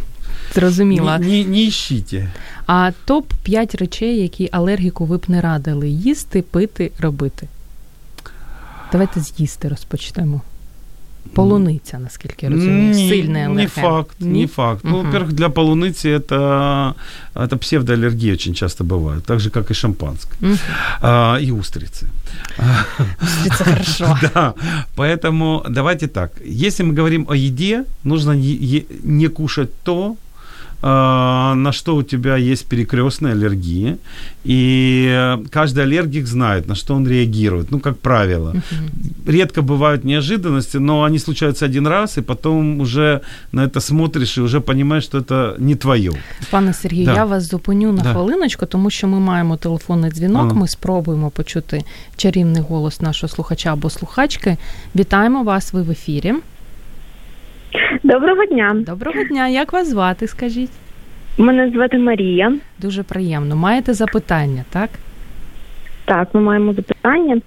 [0.55, 1.19] зрозуміла.
[1.19, 2.29] Не, не, не ищите.
[2.67, 7.49] А топ 5 речей, які алергіку ви б не радили їсти, пити, робити.
[8.93, 10.41] Давайте з їсти розпочнемо.
[11.35, 13.55] Полуниця, наскільки я розумію, Не- сильний алерген.
[13.57, 14.41] Не факт, Ні?
[14.41, 14.81] не факт.
[14.85, 15.11] Ну, Мгм.
[15.11, 16.93] во-первых, для полуницы это,
[17.35, 20.37] это псевдоаллергия очень часто бывает, так же, как и шампанское.
[20.41, 20.59] Мгм.
[21.01, 22.03] А, и устрицы.
[23.59, 24.19] Це хорошо.
[24.35, 24.55] Да,
[24.97, 26.31] поэтому давайте так.
[26.67, 30.15] Если мы говорим о еде, нужно е- е- не кушать то, а,
[30.83, 33.97] на что у тебя есть перекрестная аллергия.
[34.45, 37.71] И э, каждый аллергик знает, на что он реагирует.
[37.71, 38.51] Ну, как правило.
[38.51, 38.91] Мгм.
[39.27, 43.21] Редко бывают неожиданности, но они случаются один раз, и потом уже
[43.53, 46.13] на это смотришь и уже понимаешь, что это не твое.
[46.51, 47.15] Пане Сергію, Да.
[47.15, 48.13] я вас зупиню на Да.
[48.13, 50.45] хвилиночку, тому що ми маємо телефонний дзвінок.
[50.51, 50.55] Ага.
[50.61, 51.85] Ми спробуємо почути
[52.17, 54.57] чарівний голос нашого слухача або слухачки.
[54.97, 56.35] Вітаємо вас, ви в ефірі.
[58.04, 58.76] Доброго дня.
[58.86, 60.28] Доброго дня, як вас звати?
[60.28, 60.72] Скажіть?
[61.38, 62.54] Мене звати Марія.
[62.80, 63.56] Дуже приємно.
[63.56, 64.90] Маєте запитання, так?
[66.06, 67.42] Так, ми маємо запитання.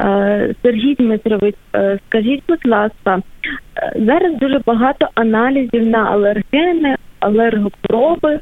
[0.00, 3.22] Е, Сергій Дмитрович, е, скажіть, будь ласка,
[3.76, 8.40] е, зараз дуже багато аналізів на алергени, алергопроби.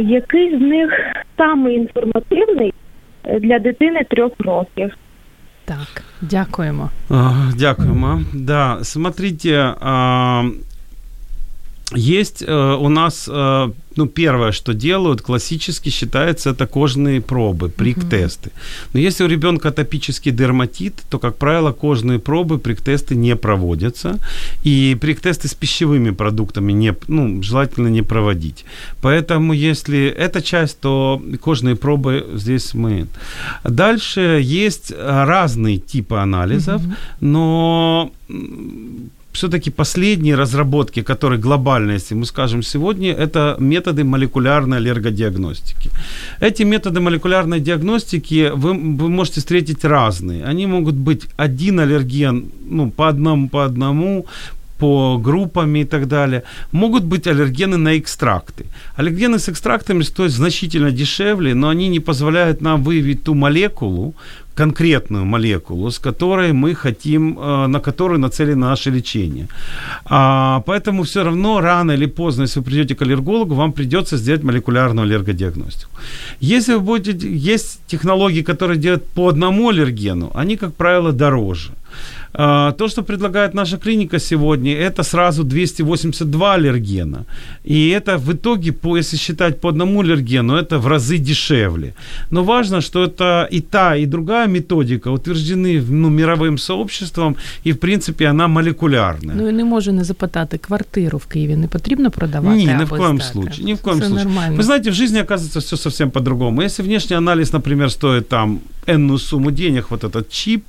[0.00, 0.92] Який з них
[1.36, 2.74] самий інформативний
[3.40, 4.92] для дитини трьох років?
[5.66, 6.90] Так, дякуємо.
[7.56, 8.20] Дякуємо.
[8.34, 10.42] Да, смотрите, а,
[11.94, 18.50] есть э, у нас, э, ну, первое, что делают, классически считается, это кожные пробы, прик-тесты.
[18.92, 24.18] Но если у ребенка атопический дерматит, то, как правило, кожные пробы, прик-тесты не проводятся.
[24.64, 28.64] И прик-тесты с пищевыми продуктами не, ну, желательно не проводить.
[29.00, 33.06] Поэтому, если эта часть, то кожные пробы здесь мы.
[33.62, 36.82] Дальше есть разные типы анализов,
[37.20, 38.10] но
[39.36, 45.90] все-таки последние разработки, которые глобальные, если мы скажем сегодня, это методы молекулярной аллергодиагностики.
[46.40, 50.44] Эти методы молекулярной диагностики вы, вы можете встретить разные.
[50.44, 54.26] Они могут быть один аллерген, ну, по одному, по одному,
[54.78, 56.42] по группам и так далее.
[56.72, 58.66] Могут быть аллергены на экстракты.
[58.96, 64.14] Аллергены с экстрактами стоят значительно дешевле, но они не позволяют нам выявить ту молекулу,
[64.56, 69.48] конкретную молекулу, с которой мы хотим, э, на которую нацелено наше лечение.
[70.04, 74.42] А, поэтому все равно рано или поздно, если вы придете к аллергологу, вам придется сделать
[74.42, 75.90] молекулярную аллергодиагностику.
[76.40, 81.72] Если вы будете, есть технологии, которые делают по одному аллергену, они, как правило, дороже.
[82.35, 87.25] А, То, что предлагает наша клиника сегодня, это сразу 282 аллергена.
[87.65, 91.93] И это в итоге, по, если считать по одному аллергену, это в разы дешевле.
[92.31, 97.79] Но важно, что это и та, и другая методика утверждены ну, мировым сообществом, и в
[97.79, 99.35] принципе она молекулярная.
[99.35, 102.65] Ну і не можу не запитати, квартиру в Києві не потрібно продавати?
[102.65, 103.31] Не, ни в або коем здати?
[103.33, 104.25] случае, ни в коем Це случае.
[104.25, 104.57] нормально.
[104.57, 106.61] Вы знаете, в жизни оказывается все совсем по-другому.
[106.61, 110.62] Если внешний анализ, например, стоит там энную сумму денег, вот этот чип,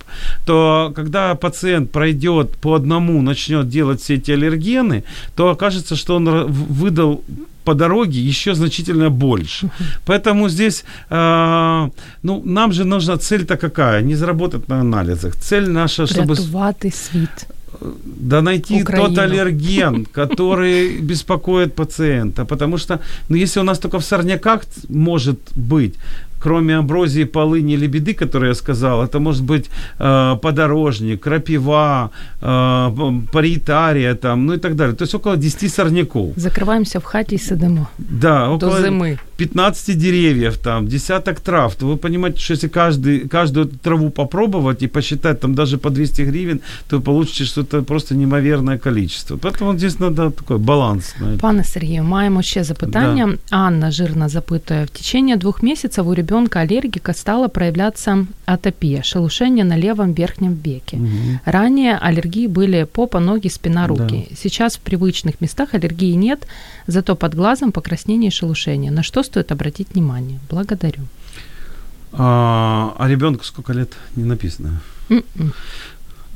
[0.46, 5.04] то когда пациент пройдет по одному, начнет делать все эти аллергены,
[5.36, 7.22] то окажется, что он выдал
[7.64, 9.70] по дороге еще значительно больше.
[10.06, 11.90] Поэтому здесь, э,
[12.24, 14.02] ну, нам же нужна цель-то какая?
[14.02, 15.36] Не заработать на анализах.
[15.36, 16.34] Цель наша, чтобы...
[16.34, 17.48] Врятувати світ.
[18.06, 19.08] да найти Украину.
[19.08, 22.46] тот аллерген, который беспокоит пациента.
[22.46, 23.00] Потому что,
[23.30, 25.94] ну, если у нас только в сорняках может быть,
[26.47, 32.91] кроме амброзии, полыни, лебеды, которые я сказал, это может быть э, подорожник, крапива, э,
[33.33, 34.95] париетария, там, ну и так далее.
[34.95, 36.33] То есть около 10 сорняков.
[36.37, 39.19] Закриваємося в хаті і сидимо Да, до около зими.
[39.37, 44.83] 15 деревьев, там, десяток трав, то вы понимаете, что если каждый, каждую эту траву попробовать
[44.83, 49.37] и посчитать там даже по 200 гривен, то вы получите что-то просто неимоверное количество.
[49.37, 51.15] Поэтому вот здесь надо такой баланс.
[51.19, 51.41] знаете.
[51.41, 53.35] Пане Сергію, маємо ще запитання.
[53.51, 59.79] Анна Жирна запитує: в течение двух месяцев у ребенка аллергика стала проявляться атопия, шелушение на
[59.79, 60.97] левом верхнем веке.
[60.97, 61.39] Мгм.
[61.45, 64.29] Ранее аллергии были попа, ноги, спина, руки.
[64.43, 66.47] Сейчас в привычных местах аллергии нет,
[66.87, 68.91] зато под глазом покраснение и шелушение.
[68.91, 70.40] На что стоит обратить внимание?
[70.50, 71.04] Благодарю.
[72.14, 73.94] А, а ребенку сколько лет?
[74.16, 74.82] Не написано.
[75.10, 75.54] М-м.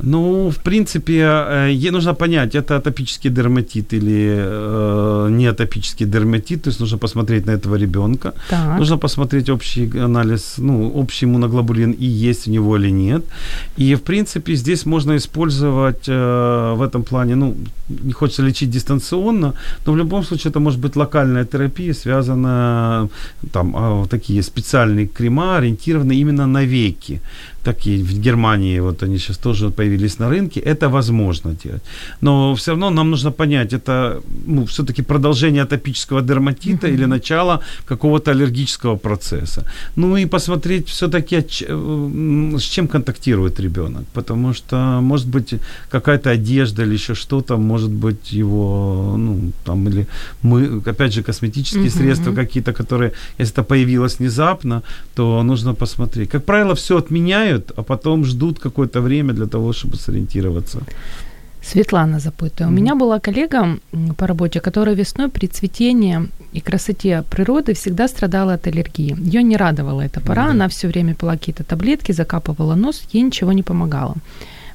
[0.03, 6.63] Ну, в принципе, э, ей нужно понять, это атопический дерматит или э, не атопический дерматит,
[6.63, 8.79] то есть нужно посмотреть на этого ребенка, Так.
[8.79, 13.23] нужно посмотреть общий анализ, ну, общий иммуноглобулин и есть у него или нет.
[13.77, 17.55] И, в принципе, здесь можно использовать э, в этом плане, ну,
[18.03, 19.53] не хочется лечить дистанционно,
[19.85, 23.07] но в любом случае это может быть локальная терапия, связанная,
[23.51, 27.21] там, вот такие специальные крема, ориентированные именно на веки
[27.63, 31.83] такие в Германии, вот они сейчас тоже появились на рынке, это возможно делать.
[32.21, 38.31] Но все равно нам нужно понять, это ну, все-таки продолжение атопического дерматита или начало какого-то
[38.31, 39.65] аллергического процесса.
[39.95, 41.45] Ну и посмотреть все-таки,
[42.59, 45.53] с чем контактирует ребенок, потому что, может быть,
[45.89, 50.07] какая-то одежда или еще что-то, может быть, его, ну, там, или
[50.43, 51.91] мы, опять же, косметические Мгм.
[51.91, 54.81] средства какие-то, которые, если это появилось внезапно,
[55.15, 56.29] то нужно посмотреть.
[56.29, 60.79] Как правило, все отменяют, а потом ждут какое-то время для того, чтобы сориентироваться.
[61.63, 62.71] Светлана запытывает.
[62.71, 63.77] У меня была коллега
[64.17, 66.19] по работе, которая весной при цветении
[66.53, 69.15] и красоте природы всегда страдала от аллергии.
[69.19, 70.51] Ее не радовала эта пора, Да.
[70.51, 74.15] она все время пила какие-то таблетки, закапывала нос, ей ничего не помогало.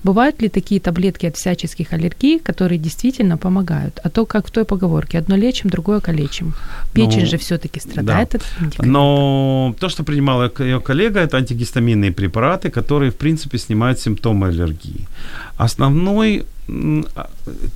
[0.07, 3.99] Бывают ли такие таблетки от всяческих аллергий, которые действительно помогают?
[4.05, 6.55] А то, как в той поговорке, одно лечим, другое калечим.
[6.93, 8.39] Печень Ну, же все-таки страдает да.
[8.67, 8.87] от.
[8.87, 15.09] Но то, что принимала ее коллега, это антигистаминные препараты, которые, в принципе, снимают симптомы аллергии.
[15.57, 16.45] Основной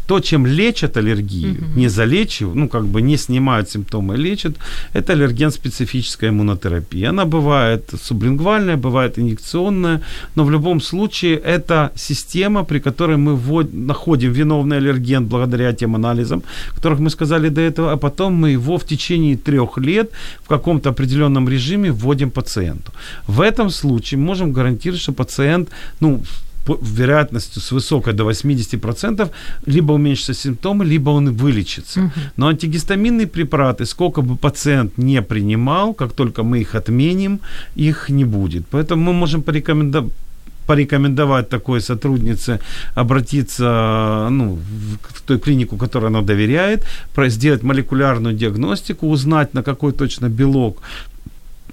[0.06, 1.78] то, чем лечат аллергию, Мгм.
[1.78, 4.56] не залечивают, ну, как бы не снимают симптомы, а лечат,
[4.94, 7.10] это аллерген-специфическая иммунотерапия.
[7.10, 10.00] Она бывает сублингвальная, бывает инъекционная,
[10.34, 15.94] но в любом случае это система, при которой мы ввод- находим виновный аллерген благодаря тем
[15.94, 16.42] анализам,
[16.74, 20.10] которых мы сказали до этого, а потом мы его в течение трех лет
[20.44, 22.92] в каком-то определенном режиме вводим пациенту.
[23.28, 25.68] В этом случае можем гарантировать, что пациент,
[26.00, 26.20] ну,
[26.66, 29.30] вероятностью с высокой до 80%
[29.66, 32.00] либо уменьшатся симптомы, либо он вылечится.
[32.00, 32.12] Мгм.
[32.36, 37.40] Но антигистаминные препараты, сколько бы пациент не принимал, как только мы их отменим,
[37.76, 38.66] их не будет.
[38.70, 40.12] Поэтому мы можем порекомендовать
[40.66, 42.60] порекомендовать такой сотруднице
[42.94, 44.58] обратиться ну,
[45.14, 46.86] в, ту клинику, которой она доверяет,
[47.28, 50.76] сделать молекулярную диагностику, узнать, на какой точно белок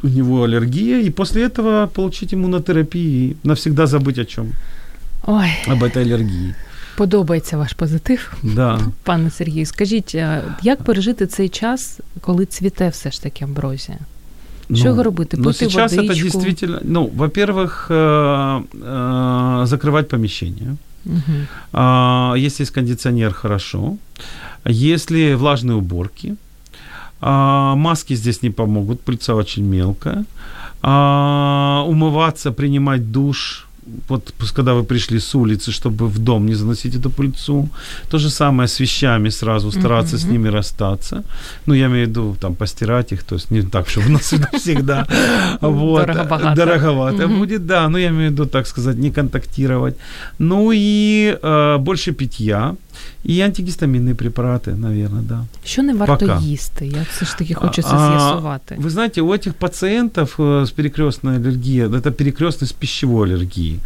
[0.04, 4.52] у него аллергия, и после этого получить иммунотерапию и навсегда забыть о чем,
[5.27, 6.55] Ой, об этой аллергии.
[6.97, 8.33] подобається ваш позитив.
[8.43, 8.81] Да.
[9.03, 13.99] Пане Сергію, скажіть, а як пережити цей час, коли цвіте все ж таки амброзія?
[14.75, 15.37] Що його робити?
[15.37, 16.23] Ну, Пити сейчас это водичку?
[16.23, 20.77] действительно, ну, во-первых, э, э, закрывать помещение.
[21.05, 21.47] Мгм.
[21.73, 23.97] А, Если есть кондиционер, хорошо.
[24.67, 26.35] Если влажные уборки,
[27.21, 30.25] а, маски здесь не помогут, пыльца очень мелкая.
[30.83, 33.66] А, Умываться, принимать душ,
[34.10, 37.70] вот когда вы пришли с улицы, чтобы в дом не заносить эту пыльцу.
[38.10, 40.34] То же самое с вещами сразу стараться с Мгм.
[40.34, 41.24] ними расстаться.
[41.66, 45.06] Ну, я имею в виду, там, постирать их, то есть не так, чтобы носить всегда.
[45.62, 46.06] Вот.
[46.56, 47.28] Дороговато.
[47.28, 47.90] Будет, да.
[47.90, 49.96] Ну, я имею в виду, так сказать, не контактировать.
[50.40, 52.76] Ну и э, больше питья.
[53.26, 55.44] И антигистаминные препараты, наверное, да.
[55.66, 56.40] Що не варто Пока.
[56.40, 56.86] їсти?
[56.88, 58.76] Я все ж таки хочу це А, з'ясувати.
[58.80, 63.80] Вы знаете, у этих пациентов э, с перекрестной аллергией, это перекрестность с пищевой аллергией,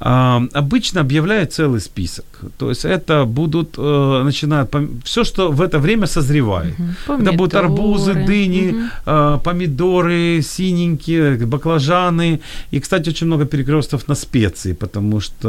[0.00, 2.24] а, обычно объявляют целый список.
[2.56, 6.74] То есть это будут, э, начинают, все, что в это время созревает.
[6.78, 7.22] Мгм.
[7.22, 8.90] Это будут арбузы, дыни, Мгм.
[9.06, 12.40] э, помидоры синенькие, баклажаны.
[12.72, 15.48] И, кстати, очень много перекрестков на специи, потому что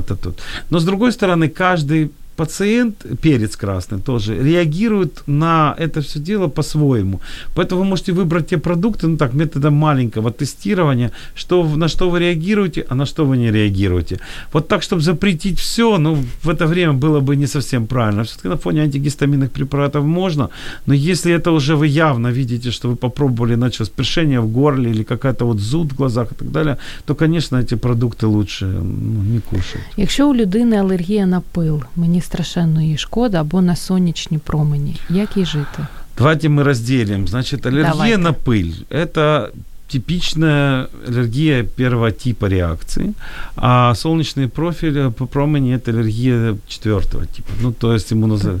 [0.00, 0.34] это тут.
[0.70, 7.20] Но с другой стороны, каждый пациент, перец красный тоже, реагирует на это все дело по-своему.
[7.54, 12.20] Поэтому вы можете выбрать те продукты, ну так, методом маленького тестирования, что, на что вы
[12.20, 14.18] реагируете, а на что вы не реагируете.
[14.52, 18.22] Вот так, чтобы запретить все, ну, в это время было бы не совсем правильно.
[18.22, 20.48] Все-таки на фоне антигистаминных препаратов можно,
[20.86, 25.02] но если это уже вы явно видите, что вы попробовали, началось першение в горле или
[25.02, 29.40] какая-то вот зуд в глазах и так далее, то, конечно, эти продукты лучше ну, не
[29.40, 29.80] кушать.
[29.96, 35.37] Якщо у людини алергія на пил, мені страшенно її шкода, або на сонячні промені, як
[35.37, 35.87] їй жити?
[36.17, 37.27] Давайте мы разделим.
[37.27, 38.17] Значит, аллергия Давайте.
[38.17, 39.49] на пыль – это
[39.88, 43.14] типичная аллергия первого типа реакции,
[43.56, 47.48] а солнечный профиль э, по промени– это аллергия четвертого типа.
[47.62, 48.58] Ну, то есть иммуноза...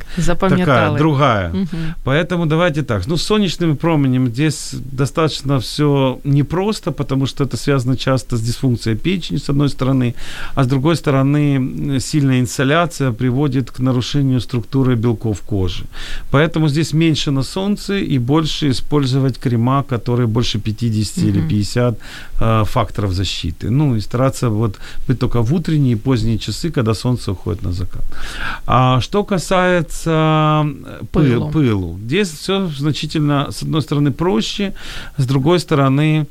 [0.66, 1.52] Такая, другая.
[1.52, 1.94] Мгм.
[2.04, 3.06] Поэтому давайте так.
[3.06, 8.96] Ну, с солнечным променем здесь достаточно все непросто, потому что это связано часто с дисфункцией
[8.96, 10.14] печени, с одной стороны,
[10.54, 15.84] а с другой стороны, сильная инсоляция приводит к нарушению структуры белков кожи.
[16.30, 21.98] Поэтому здесь меньше на солнце и больше использовать крема, которые больше 50 30 или 50
[22.40, 23.70] э, факторов защиты.
[23.70, 27.72] Ну, и стараться вот быть только в утренние и поздние часы, когда солнце уходит на
[27.72, 28.04] закат.
[28.66, 31.50] А что касается э, пыл, Пылу.
[31.50, 34.72] пылу, здесь все значительно, с одной стороны, проще,
[35.18, 36.26] с другой стороны,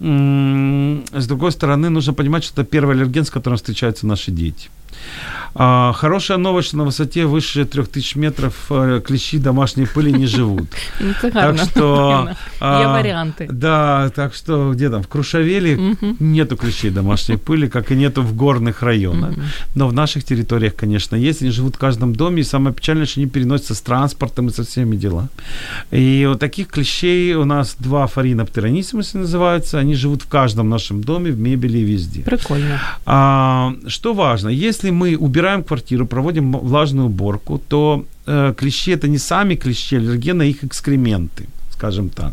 [0.00, 4.70] с другой стороны, нужно понимать, что это первый аллерген, с которым встречаются наши дети.
[5.54, 10.68] А, хорошая новость, что на высоте выше 3000 метров э, клещи домашней пыли не живут.
[11.00, 11.14] Ну.
[11.32, 12.26] Так что...
[12.28, 13.48] Є а, варіанти.
[13.52, 18.34] Да, так что где там, в Крушавеле нету клещей домашней пыли, как и нету в
[18.34, 19.34] горных районах.
[19.74, 21.42] Но в наших территориях, конечно, есть.
[21.42, 24.62] Они живут в каждом доме, и самое печальное, что они переносятся с транспортом и со
[24.62, 25.28] всеми делами.
[25.92, 29.78] И вот таких клещей у нас два фарина птеронисимуса называются.
[29.78, 32.20] Они живут в каждом нашем доме, в мебели и везде.
[32.20, 32.80] Прикольно.
[33.06, 34.50] А, что важно,
[34.80, 40.42] если мы убираем квартиру, проводим влажную уборку, то э, клещи это не сами клещи аллергены,
[40.42, 41.46] а их экскременты
[41.80, 42.32] скажем так,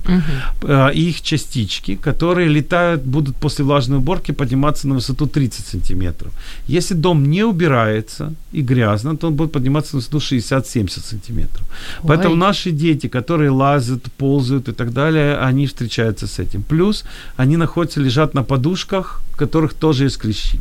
[0.63, 6.31] э, и их частички, которые летают, будут после влажной уборки подниматься на высоту 30 сантиметров.
[6.67, 11.63] Если дом не убирается и грязно, то он будет подниматься на высоту 60-70 сантиметров.
[12.03, 12.07] Ой.
[12.07, 16.61] Поэтому наши дети, которые лазят, ползают и так далее, они встречаются с этим.
[16.63, 17.05] Плюс
[17.37, 20.57] они находятся, лежат на подушках, в которых тоже есть клещи.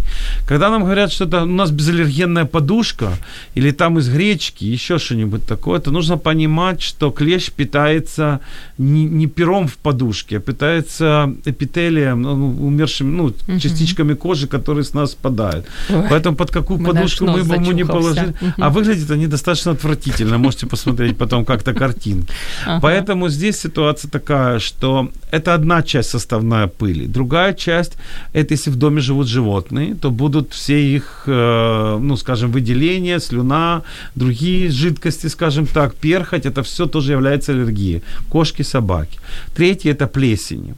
[0.47, 3.09] Когда нам говорят, что это у нас безаллергенная подушка,
[3.57, 8.41] или там из гречки, еще что-нибудь такое, то нужно понимать, что клещ питается
[8.79, 13.59] не, не пером в подушке, а питается эпителием, ну, умершим, ну, Мгм.
[13.61, 15.67] частичками кожи, которые с нас спадают.
[15.91, 16.05] Ой.
[16.11, 18.35] Поэтому под какую подушку мы бы ему не положили.
[18.59, 20.39] А выглядят они достаточно отвратительно.
[20.39, 22.29] Можете посмотреть потом как-то картинки.
[22.67, 22.81] Ага.
[22.83, 27.07] Поэтому здесь ситуация такая, что это одна часть составная пыли.
[27.07, 27.93] Другая часть,
[28.35, 33.83] это если в доме живут животные, то будут все их, э, ну, скажем, выделения, слюна,
[34.17, 38.03] другие жидкости, скажем так, перхоть, это все тоже является аллергией.
[38.29, 39.19] Кошки, собаки.
[39.55, 40.75] Третье– это плесень.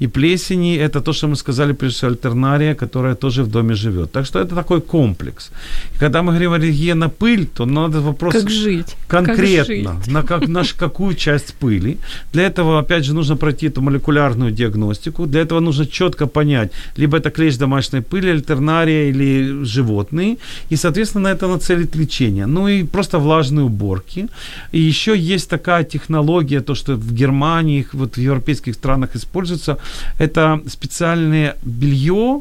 [0.00, 4.12] И плесени– это то, что мы сказали, прежде всего, альтернария, которая тоже в доме живет.
[4.12, 5.50] Так что это такой комплекс.
[5.94, 8.96] И когда мы говорим аллергия на пыль, то надо вопрос Как жить?
[9.08, 10.12] конкретно, Как жить?
[10.12, 11.96] на, как, на какую часть пыли.
[12.32, 15.26] Для этого, опять же, нужно пройти эту молекулярную диагностику.
[15.26, 20.36] Для этого нужно четко понять, либо это клещ домашней пыли, альтернария или животные.
[20.70, 22.46] И, соответственно, на это нацелить лечение.
[22.46, 24.28] Ну и просто влажные уборки.
[24.72, 29.61] И еще есть такая технология, то, что в Германии, вот в европейских странах используется,
[30.18, 32.40] это специальное белье,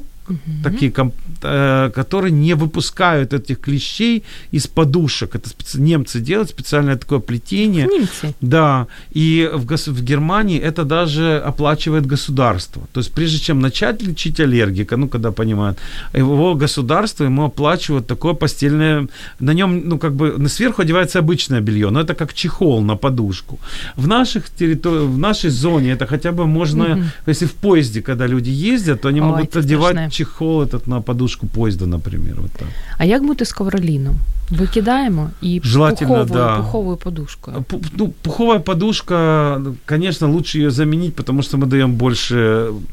[0.64, 4.24] такие, ком- э, которые не выпускают этих клещей
[4.54, 5.36] из подушек.
[5.36, 7.88] Это немцы делают специальное такое плетение.
[7.88, 8.34] Німці.
[8.42, 8.86] Да,
[9.16, 12.82] и в, в Германии это даже оплачивает государство.
[12.94, 15.78] То есть прежде чем начать лечить аллергика, ну, когда понимают,
[16.14, 19.08] его государство ему оплачивает такое постельное,
[19.39, 23.60] на нем, ну, как бы, сверху одевается обычное белье, но это как чехол на подушку.
[23.96, 27.04] В наших территориях, в нашей зоне это хотя бы можно, Мгм.
[27.28, 30.12] если в поезде, когда люди ездят, то они Ой, могут одевать страшне.
[30.12, 32.52] чехол этот на подушку поезда, например, вот.
[32.98, 34.16] А як бути з ковроліном?
[34.51, 36.57] Викидаємо і Желательно, пуховою, да.
[36.57, 37.57] пуховою подушкою.
[37.57, 42.35] Пу- Ну, пуховая подушка, конечно, лучше ее заменить, потому что мы даем больше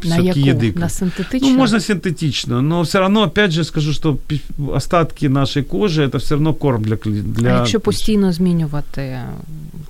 [0.03, 0.59] На всё-таки яку?
[0.59, 0.80] еды.
[0.80, 1.49] На синтетичну?
[1.49, 4.41] Ну, можно синтетично, но все равно, опять же, скажу, что пи-
[4.76, 7.49] остатки нашей кожи это все равно корм для кли- для.
[7.53, 9.19] А якщо постійно змінювати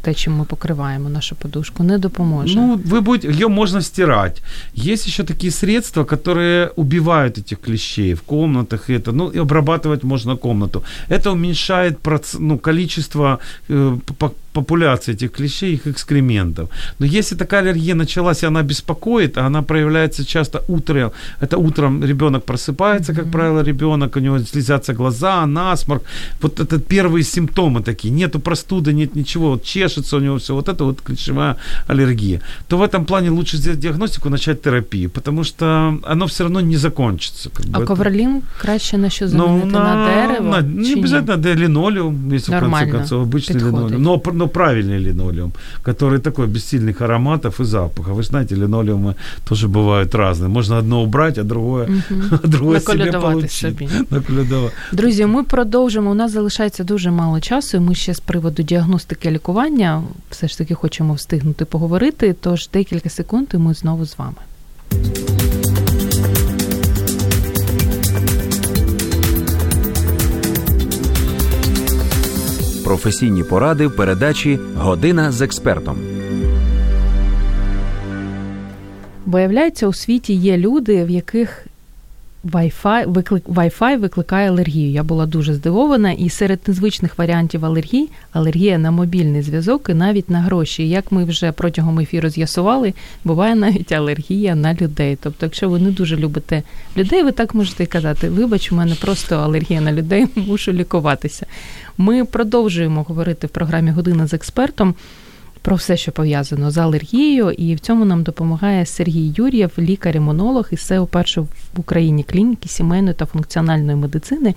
[0.02, 2.56] те, чим ми покриваємо нашу подушку, не допоможе.
[2.56, 4.42] Ну, вы будете, ее можно стирать.
[4.78, 8.90] Есть еще такие средства, которые убивают этих клещей в комнатах.
[8.90, 10.84] и Это, ну, и обрабатывать можно комнату.
[11.10, 11.54] Это уменьшает
[12.03, 13.39] проц- ну, количество
[13.69, 13.99] э,
[14.48, 16.70] по- популяции этих клещей, их экскрементов.
[17.00, 21.12] Но если такая аллергия началась, и она беспокоит, а она проявляется часто утром,
[21.42, 26.04] это утром ребенок просыпается, как правило, ребенок, у него слезятся глаза, насморк.
[26.42, 28.14] Вот это первые симптомы такие.
[28.14, 30.54] Нету простуды, нет ничего, вот чешется у него все.
[30.54, 31.56] Вот это вот клещевая
[31.88, 32.40] аллергия.
[32.68, 36.78] То в этом плане лучше сделать диагностику, начать терапию, потому что оно все равно не
[36.78, 37.50] закончится.
[37.50, 39.68] Как бы а это- ковролін краще на що ну, замінити?
[39.68, 40.50] на, дерево?
[40.50, 41.00] на- чи не ні?
[41.00, 43.74] обязательно да, линолеум, если в Нормально, конце концов, обычный подходит.
[43.74, 44.02] линолеум.
[44.04, 45.52] Но, пр- но правильный линолеум,
[45.84, 48.12] который такой без сильных ароматов и запаха.
[48.14, 49.16] Вы знаете, линолеумы
[49.50, 50.48] тоже бывают разные.
[50.50, 52.40] Можно одно убрать, а другое, Мгм.
[52.44, 53.52] а другое себе Наколядувати получить.
[53.52, 53.90] собі.
[54.12, 56.12] Наколядова- Друзі, ми продовжимо.
[56.12, 57.78] У нас залишається дуже мало часу.
[57.78, 62.36] і Ми ще з приводу діагностики лікування все ж таки хочемо встигнути поговорити.
[62.42, 64.36] Тож декілька секунд, і ми знову з вами.
[72.88, 75.98] Професійні поради в передачі Година з експертом.
[79.26, 81.66] Виявляється, у світі є люди, в яких
[82.45, 84.91] Wi-Fi, виклик, Wi-Fi викликає алергію.
[84.91, 90.31] Я була дуже здивована, і серед незвичних варіантів алергії алергія на мобільний зв'язок і навіть
[90.31, 90.89] на гроші.
[90.89, 95.19] Як ми вже протягом ефіру з'ясували, буває навіть алергія на людей.
[95.23, 96.63] Тобто, якщо ви не дуже любите
[96.97, 101.47] людей, ви так можете казати: вибач, у мене просто алергія на людей, мушу лікуватися.
[101.99, 104.95] Ми продовжуємо говорити в програмі Година з експертом
[105.69, 110.81] про все, що пов'язано з алергією, і в цьому нам допомагає Сергій Юр'єв, лікар-імунолог із
[110.81, 114.55] СЕО першої в Україні клініки сімейної та функціональної медицини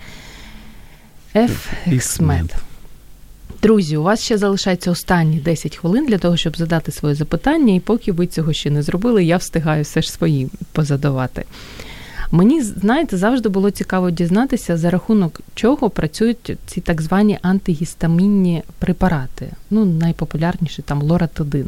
[1.35, 2.55] FXMed.
[3.61, 7.79] Друзі, у вас ще залишається останні 10 хвилин для того, щоб задати своє запитання, і
[7.79, 11.45] поки ви цього ще не зробили, я встигаю все ж свої позадавати.
[12.30, 19.52] Мені, знаєте, завжди було цікаво дізнатися, за рахунок чого працюють ці так звані антигістамінні препарати.
[19.70, 21.66] Ну, найпопулярніші там лоратадин.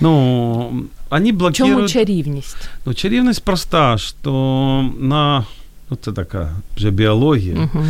[0.00, 1.76] Ну, они блокируют...
[1.76, 2.68] Чому чарівність?
[2.86, 5.44] Ну, чарівність проста, що на
[5.90, 7.56] ну, це така вже біологія.
[7.56, 7.84] Угу.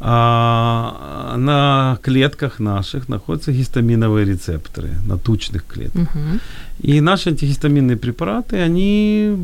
[0.00, 6.08] А, на клетках наших находятся гистаминовые рецепторы, на тучных клетках.
[6.14, 6.38] Угу.
[6.82, 9.36] И наши антигистаминные препараты, они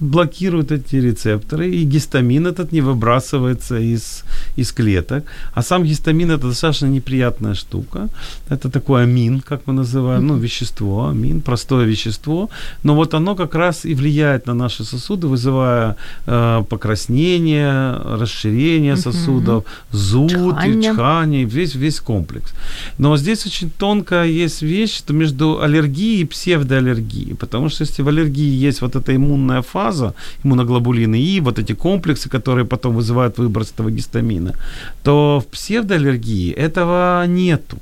[0.00, 4.24] блокируют эти рецепторы, и гистамин этот не выбрасывается из,
[4.56, 5.24] из клеток.
[5.54, 8.08] А сам гистамин это достаточно неприятная штука.
[8.48, 12.48] Это такой амин, как мы называем, ну, вещество, амин, простое вещество.
[12.82, 15.96] Но вот оно как раз и влияет на наши сосуды, вызывая
[16.26, 22.52] э, покраснение, расширение сосудов, зуд, чихание, весь, весь комплекс.
[22.98, 27.34] Но здесь очень тонкая есть вещь, что между аллергией и псевдоаллергией.
[27.34, 32.28] Потому что если в аллергии есть вот эта иммунная фаза, иммуноглобулины И, вот эти комплексы,
[32.28, 34.54] которые потом вызывают выброс этого гистамина,
[35.02, 37.78] то в псевдоаллергии этого нету.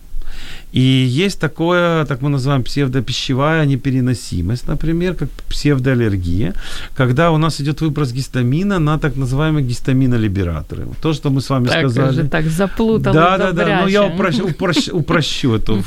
[0.73, 6.55] И есть такое, так мы называем, псевдопищевая непереносимость, например, как псевдоаллергия,
[6.97, 10.87] когда у нас идет выброс гистамина на так называемые гистаминолибераторы.
[11.03, 12.15] То, что мы с вами так, сказали.
[12.15, 13.83] Же, так заплутали Да, да, да.
[13.83, 15.83] Но я упрощ, упрощ, упрощу это.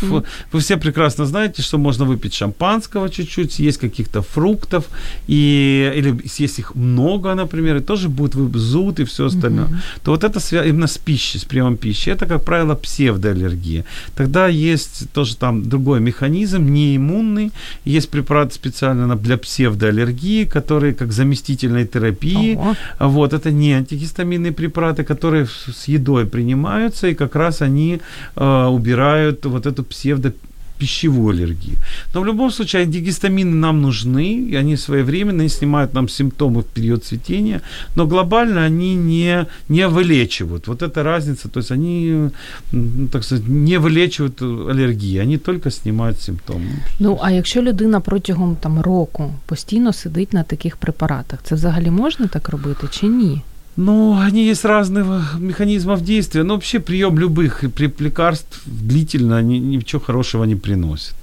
[0.52, 4.86] Вы все прекрасно знаете, что можно выпить шампанского чуть-чуть, съесть каких-то фруктов,
[5.28, 9.68] и, или съесть их много, например, и тоже будет зуд и все остальное.
[10.04, 13.84] То вот это именно с пищей, с приемом пищи, это, как правило, псевдоаллергия.
[14.16, 14.74] Тогда есть
[15.13, 17.51] тоже там другой механизм, неиммунный.
[17.86, 22.55] Есть препараты специально для псевдоаллергии, которые как заместительной терапии.
[22.55, 22.76] Ого.
[22.99, 27.99] Вот, это не антигистаминные препараты, которые с едой принимаются, и как раз они
[28.36, 30.34] э, убирают вот эту псевдо
[30.81, 31.76] пищевую аллергию.
[32.14, 36.64] Но в любом случае антигистамины нам нужны, и они своевременно и снимают нам симптомы в
[36.64, 37.61] период цветения,
[37.97, 40.68] но глобально они не, не вылечивают.
[40.68, 42.31] Вот эта разница, то есть они,
[42.72, 46.70] м, так сказать, не вылечивают аллергии, они только снимают симптомы.
[46.99, 52.26] Ну, а якщо людина протягом там року постійно сидить на таких препаратах, це взагалі можна
[52.26, 53.43] так робити чи ні?
[53.78, 56.43] Ну, они есть разных механизмов действия.
[56.43, 57.63] Но вообще прием любых
[57.99, 61.13] лекарств длительно ни- ничего хорошего не приносит.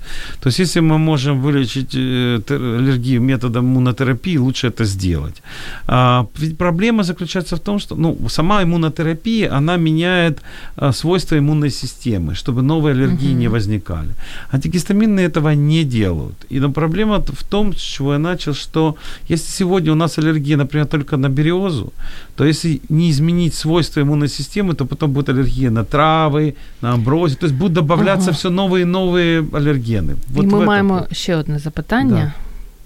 [0.40, 5.42] То есть, если мы можем вылечить э, аллергию методом иммунотерапии, лучше это сделать.
[5.86, 10.42] А, ведь проблема заключается в том, что ну, сама иммунотерапия, она меняет
[10.76, 14.10] а, свойства иммунной системы, чтобы новые аллергии не возникали.
[14.52, 16.36] Антигистаминные этого не делают.
[16.50, 18.96] И но проблема в том, с чего я начал, что
[19.28, 21.92] если сегодня у нас аллергия, например, только на березу,
[22.36, 27.39] то если не изменить свойства иммунной системы, то потом будет аллергия на травы, на амброзию.
[27.39, 28.37] То есть будут добавляться Ага.
[28.37, 30.15] все новые и новые аллергены.
[30.33, 31.15] Вот І в ми этом маємо вот.
[31.17, 32.33] ще одне запитання.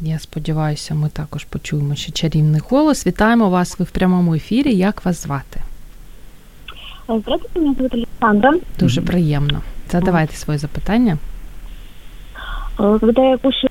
[0.01, 3.07] Я сподіваюся, ми також почуємо ще чарівний голос.
[3.07, 3.79] Вітаємо вас.
[3.79, 4.75] Ви в прямому ефірі.
[4.75, 5.61] Як вас звати?
[7.05, 8.53] Здравствуйте, меня зовут Александра.
[8.79, 9.61] Дуже приємно.
[9.91, 11.17] Задавайте своє запитання.
[12.77, 13.69] Э, Когда я кушаю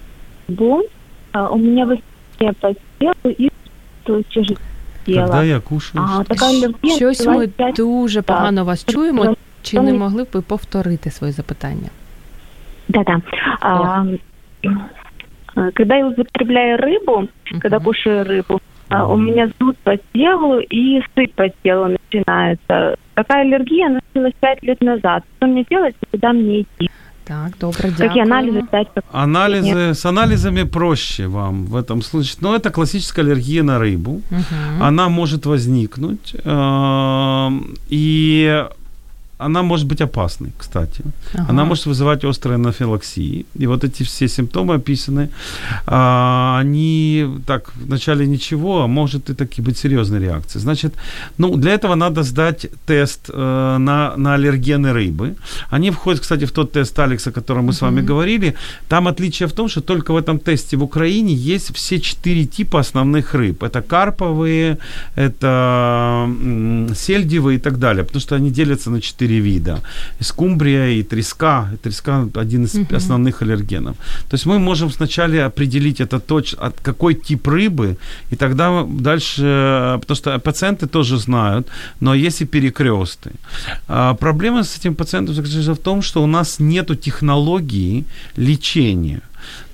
[0.48, 0.82] рыбу,
[1.32, 3.50] а, у меня высыпание по телу и
[5.05, 6.03] тяжело Когда я кушаю.
[6.09, 9.35] А, такая аллергия Щось ми началась пять- дуже погано вас чуємо.
[9.61, 11.89] Чи не могли б ви повторити своє запитання?
[12.87, 13.21] Да-да.
[13.61, 14.03] А,
[14.63, 17.27] э, Когда я употребляю рыбу,
[17.61, 17.85] когда Мгм.
[17.85, 22.95] кушаю рыбу, а, у меня зуд по телу и сыпь по телу начинается.
[23.13, 25.23] Такая аллергия началась пять лет назад.
[25.37, 26.89] Что мне делать и куда мне идти?
[27.27, 28.07] Так, добре, дякую.
[28.07, 28.87] Какие анализы сдать?
[29.11, 32.37] Анализы, с анализами проще вам в этом случае.
[32.41, 34.21] Но это классическая аллергия на рыбу.
[34.29, 34.83] Мгм.
[34.83, 36.35] Она может возникнуть.
[36.43, 38.65] эм, И
[39.37, 41.03] она может быть опасной, кстати.
[41.33, 41.45] Ага.
[41.49, 43.45] Она может вызывать острые анафилаксии.
[43.59, 45.29] И вот эти все симптомы описаны,
[45.85, 50.61] а, они так вначале ничего, а может и таки быть серьезной реакцией.
[50.61, 50.93] Значит,
[51.37, 55.35] ну, для этого надо сдать тест э, на, на аллергены рыбы.
[55.69, 58.55] Они входят, кстати, в тот тест Алекса, о котором мы с вами говорили.
[58.87, 62.79] Там отличие в том, что только в этом тесте в Украине есть все четыре типа
[62.79, 63.63] основных рыб.
[63.63, 64.77] Это карповые,
[65.15, 66.29] это
[66.95, 69.81] сельдевые и так далее, потому что они делятся на четыре вида.
[70.19, 71.69] И скумбрия, и треска.
[71.73, 72.95] И треска один из Мгм.
[72.95, 73.95] основных аллергенов.
[74.29, 77.97] То есть мы можем сначала определить это точ, от какой тип рыбы,
[78.31, 81.67] и тогда дальше, потому что пациенты тоже знают,
[82.01, 83.31] но есть и перекресты.
[83.87, 88.03] А, проблема с этим пациентом заключается в том, что у нас нет технологии
[88.37, 89.21] лечения.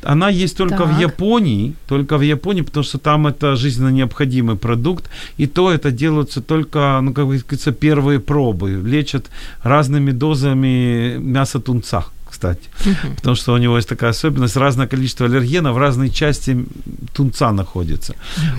[0.03, 0.87] Она есть только Так.
[0.95, 5.91] в Японии, только в Японии, потому что там это жизненно необходимый продукт, и то это
[5.91, 9.29] делаются только, ну, как говорится, первые пробы, лечат
[9.63, 13.15] разными дозами мяса тунца, кстати, Мгм.
[13.17, 16.65] потому что у него есть такая особенность, разное количество аллергенов в разной части
[17.13, 18.15] тунца находится.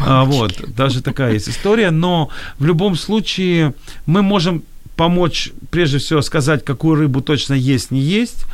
[0.06, 3.74] А, вот, даже такая есть история, но в любом случае
[4.06, 4.62] мы можем
[5.02, 8.44] помочь, прежде всего, сказать, какую рыбу точно есть, не есть.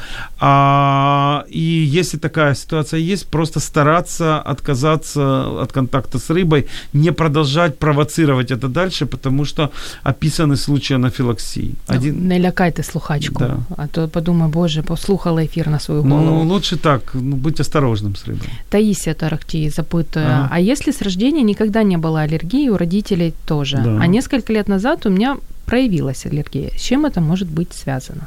[0.41, 1.61] А, и
[2.01, 8.69] если такая ситуация есть, просто стараться отказаться от контакта с рыбой, не продолжать провоцировать это
[8.69, 9.71] дальше, потому что
[10.05, 11.75] описаны случаи анафилаксии.
[11.87, 13.57] Один, Не лякайте слухачку, Да.
[13.77, 16.25] а то подумай, боже, послухала ефір на свою голову.
[16.25, 18.49] ну, лучше так, ну, будь осторожным с рыбой.
[18.71, 20.49] Таисия Тарахти запытывает, Ага.
[20.51, 23.99] а если с рождения никогда не было аллергии, у родителей тоже, Да.
[24.03, 25.37] а несколько лет назад у меня
[25.69, 28.27] проявилась аллергия, с чем это может быть связано?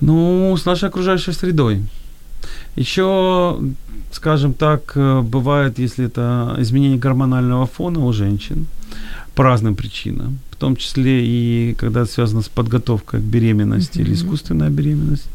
[0.00, 1.82] Ну, с нашей окружающей средой.
[2.76, 3.58] Еще,
[4.12, 8.66] скажем так, э, бывает, если это изменение гормонального фона у женщин
[9.34, 14.10] по разным причинам, в том числе и когда это связано с подготовкой к беременности или
[14.10, 14.14] Мгм.
[14.14, 15.26] искусственная беременность,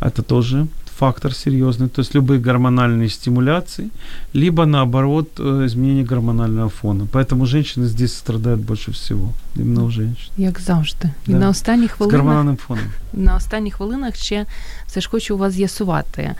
[0.00, 0.66] это тоже
[0.99, 1.87] фактор серьезный.
[1.89, 3.89] То есть любые гормональные стимуляции,
[4.35, 7.05] либо наоборот э, изменение гормонального фона.
[7.11, 9.33] Поэтому женщины здесь страдают больше всего.
[9.59, 10.31] Именно у женщин.
[10.37, 11.09] Як завжди.
[11.27, 11.37] І Да.
[11.39, 12.83] на останніх С хвилинах гормональным фоном.
[13.13, 14.45] на останніх хвилинах ще
[14.87, 16.35] все ж хочу у вас з'ясувати.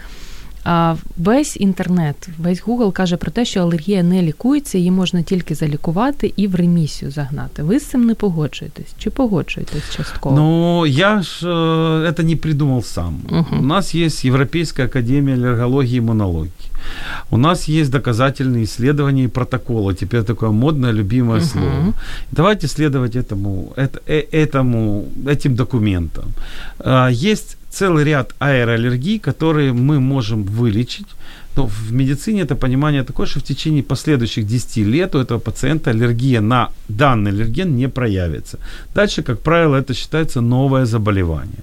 [0.67, 5.55] А, весь інтернет, весь Google каже про те, що алергія не лікується, її можна тільки
[5.55, 7.63] залікувати і в ремісію загнати.
[7.63, 8.93] Ви з цим не погоджуєтесь?
[8.97, 10.35] Чи погоджуєтесь частково?
[10.35, 13.15] Но я ж э, это не придумал сам.
[13.29, 13.59] Мгм.
[13.59, 16.51] У нас есть Европейская академия аллергологии и иммунологии.
[17.29, 19.93] У нас есть доказательные исследования и протоколы.
[19.93, 21.45] Теперь такое модное, любимое Мгм.
[21.49, 21.93] слово.
[22.31, 26.25] Давайте следовать этому, это, э- этому, этим документам.
[26.79, 31.06] А, Есть целый ряд аэроаллергий, которые мы можем вылечить.
[31.56, 35.90] Но в медицине это понимание такое, что в течение последующих 10 лет у этого пациента
[35.90, 38.58] аллергия на данный аллерген не проявится.
[38.94, 41.62] Дальше, как правило, это считается новое заболевание.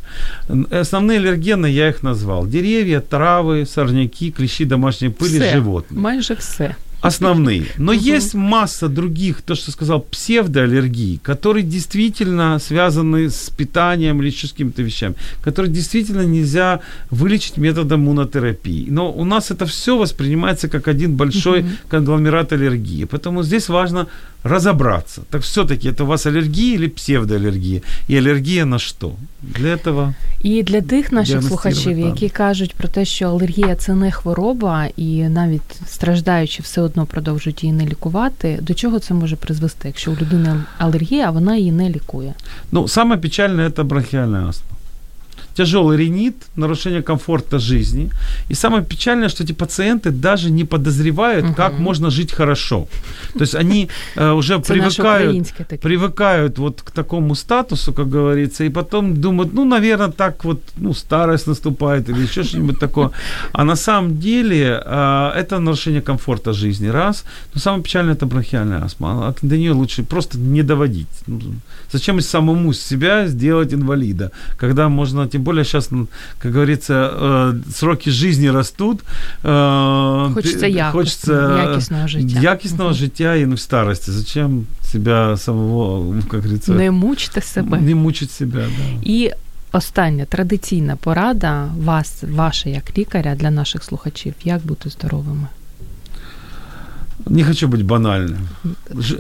[0.82, 2.48] Основные аллергены я их назвал.
[2.48, 5.52] Деревья, травы, сорняки, клещи домашней пыли, Все.
[5.54, 6.76] животные Майже все.
[7.02, 7.66] Основные.
[7.78, 14.52] Но есть масса других, то, что сказал, псевдоаллергий, которые действительно связаны с питанием или с
[14.52, 16.80] какими-то вещами, которые действительно нельзя
[17.12, 18.88] вылечить методом иммунотерапии.
[18.90, 23.06] Но у нас это все воспринимается как один большой конгломерат аллергии.
[23.06, 24.08] Поэтому здесь важно
[24.47, 25.23] разобраться.
[25.31, 27.81] Так все-таки это у вас аллергия или псевдоаллергия?
[28.09, 29.13] И аллергия на что?
[29.43, 32.09] Для этого І для тих наших Діагностувати слухачів, треба.
[32.09, 37.63] які кажуть про те, що алергія це не хвороба, і навіть страждаючи все одно продовжують
[37.63, 41.73] її не лікувати, до чого це може призвести, якщо у людини алергія, а вона її
[41.73, 42.35] не лікує?
[42.73, 44.76] Ну, самое печальное это бронхиальная астма.
[45.58, 48.10] Тяжелый ринит, нарушение комфорта жизни.
[48.52, 51.54] И самое печальное, что эти пациенты даже не подозревают, Мгм.
[51.56, 52.88] как можно жить хорошо.
[53.34, 58.70] То есть они э, уже наше привыкают, привыкают вот к такому статусу, как говорится, и
[58.70, 63.10] потом думают, ну, наверное, так вот, ну, старость наступает или еще что-нибудь такое.
[63.52, 67.24] А на самом деле э, это нарушение комфорта жизни, раз.
[67.56, 69.34] Но самое печальное это бронхиальная астма.
[69.42, 71.08] До нее лучше просто не доводить.
[71.92, 76.07] Зачем самому себя сделать инвалида, когда можно, тем более сейчас, ну,
[76.39, 78.99] как говорится, э, сроки жизни растут.
[79.45, 82.41] э, Хочется ты- якості, хочется якісного життя.
[82.41, 84.13] Якісного життя і ну, в старости.
[84.13, 87.79] Зачем себя самого, ну, как говорится, Не мучте себе.
[87.81, 89.01] не мучить себя, да.
[89.03, 89.31] І
[89.73, 95.47] остання традиційна порада вас, ваша як лікаря для наших слухачів, як бути здоровими.
[97.27, 98.39] Не хочу быть банальным.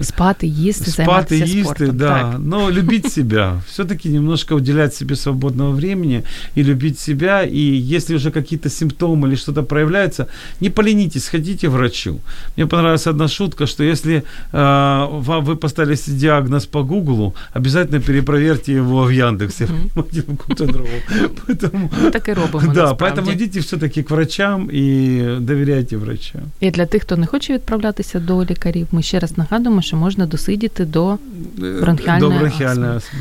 [0.02, 1.96] Спати, їсти, Спати, займатися їсти, спортом.
[1.96, 2.08] да.
[2.22, 2.36] Так.
[2.38, 3.62] Но любить себя.
[3.68, 6.22] Все-таки немножко уделять себе свободного времени
[6.56, 7.42] и любить себя.
[7.44, 7.58] И
[7.96, 10.26] если уже какие-то симптомы или что-то проявляется,
[10.60, 12.18] не поленитесь, сходите к врачу.
[12.56, 18.00] Мне понравилась одна шутка, что если э, вам вы поставили себе диагноз по Гуглу, обязательно
[18.00, 21.00] перепроверьте его в Яндексе, понимаете, в каком-то другом.
[21.46, 22.72] Поэтому, Ми так і робимо.
[22.74, 23.20] да, насправді.
[23.20, 26.40] поэтому идите все-таки к врачам и доверяйте врачам.
[26.60, 27.58] І для тих, хто не хоче
[27.97, 31.17] відправлятися до лікарів, ми ще раз нагадуємо, що можна досидіти до
[31.57, 33.19] Бронхіальна До бронхіальної астми,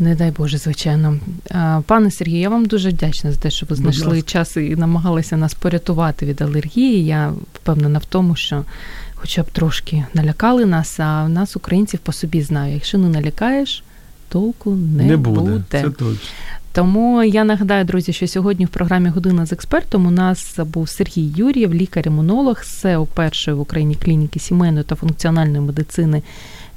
[0.00, 1.18] не дай Боже, звичайно.
[1.86, 5.54] Пане Сергію, я вам дуже вдячна за те, що ви знайшли час і намагалися нас
[5.54, 7.04] порятувати від алергії.
[7.04, 8.64] Я впевнена в тому, що
[9.14, 12.74] хоча б трошки налякали нас, а в нас, українців, по собі знаю.
[12.74, 13.82] Якщо не налякаєш,
[14.28, 16.16] толку не, Не буде, це точно.
[16.76, 21.32] Тому я нагадаю, друзі, що сьогодні в програмі Година з експертом у нас був Сергій
[21.36, 26.22] Юрєв, лікар-імунолог, СЕО першої в Україні клініки сімейної та функціональної медицини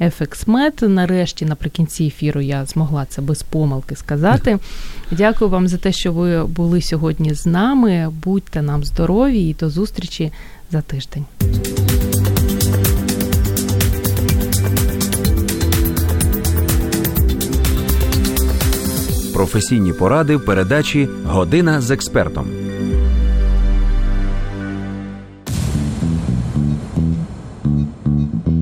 [0.01, 0.87] FXMed.
[0.87, 4.59] Нарешті, наприкінці ефіру, я змогла це без помилки сказати.
[5.11, 8.11] Дякую вам за те, що ви були сьогодні з нами.
[8.23, 10.31] Будьте нам здорові і до зустрічі
[10.71, 11.25] за тиждень.
[19.39, 22.47] Професійні поради в передачі Година з експертом.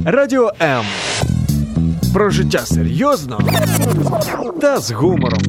[0.05, 0.85] Радіо М.
[2.13, 3.39] Про життя серйозно
[4.61, 5.41] та з гумором.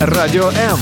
[0.00, 0.78] Радіо М.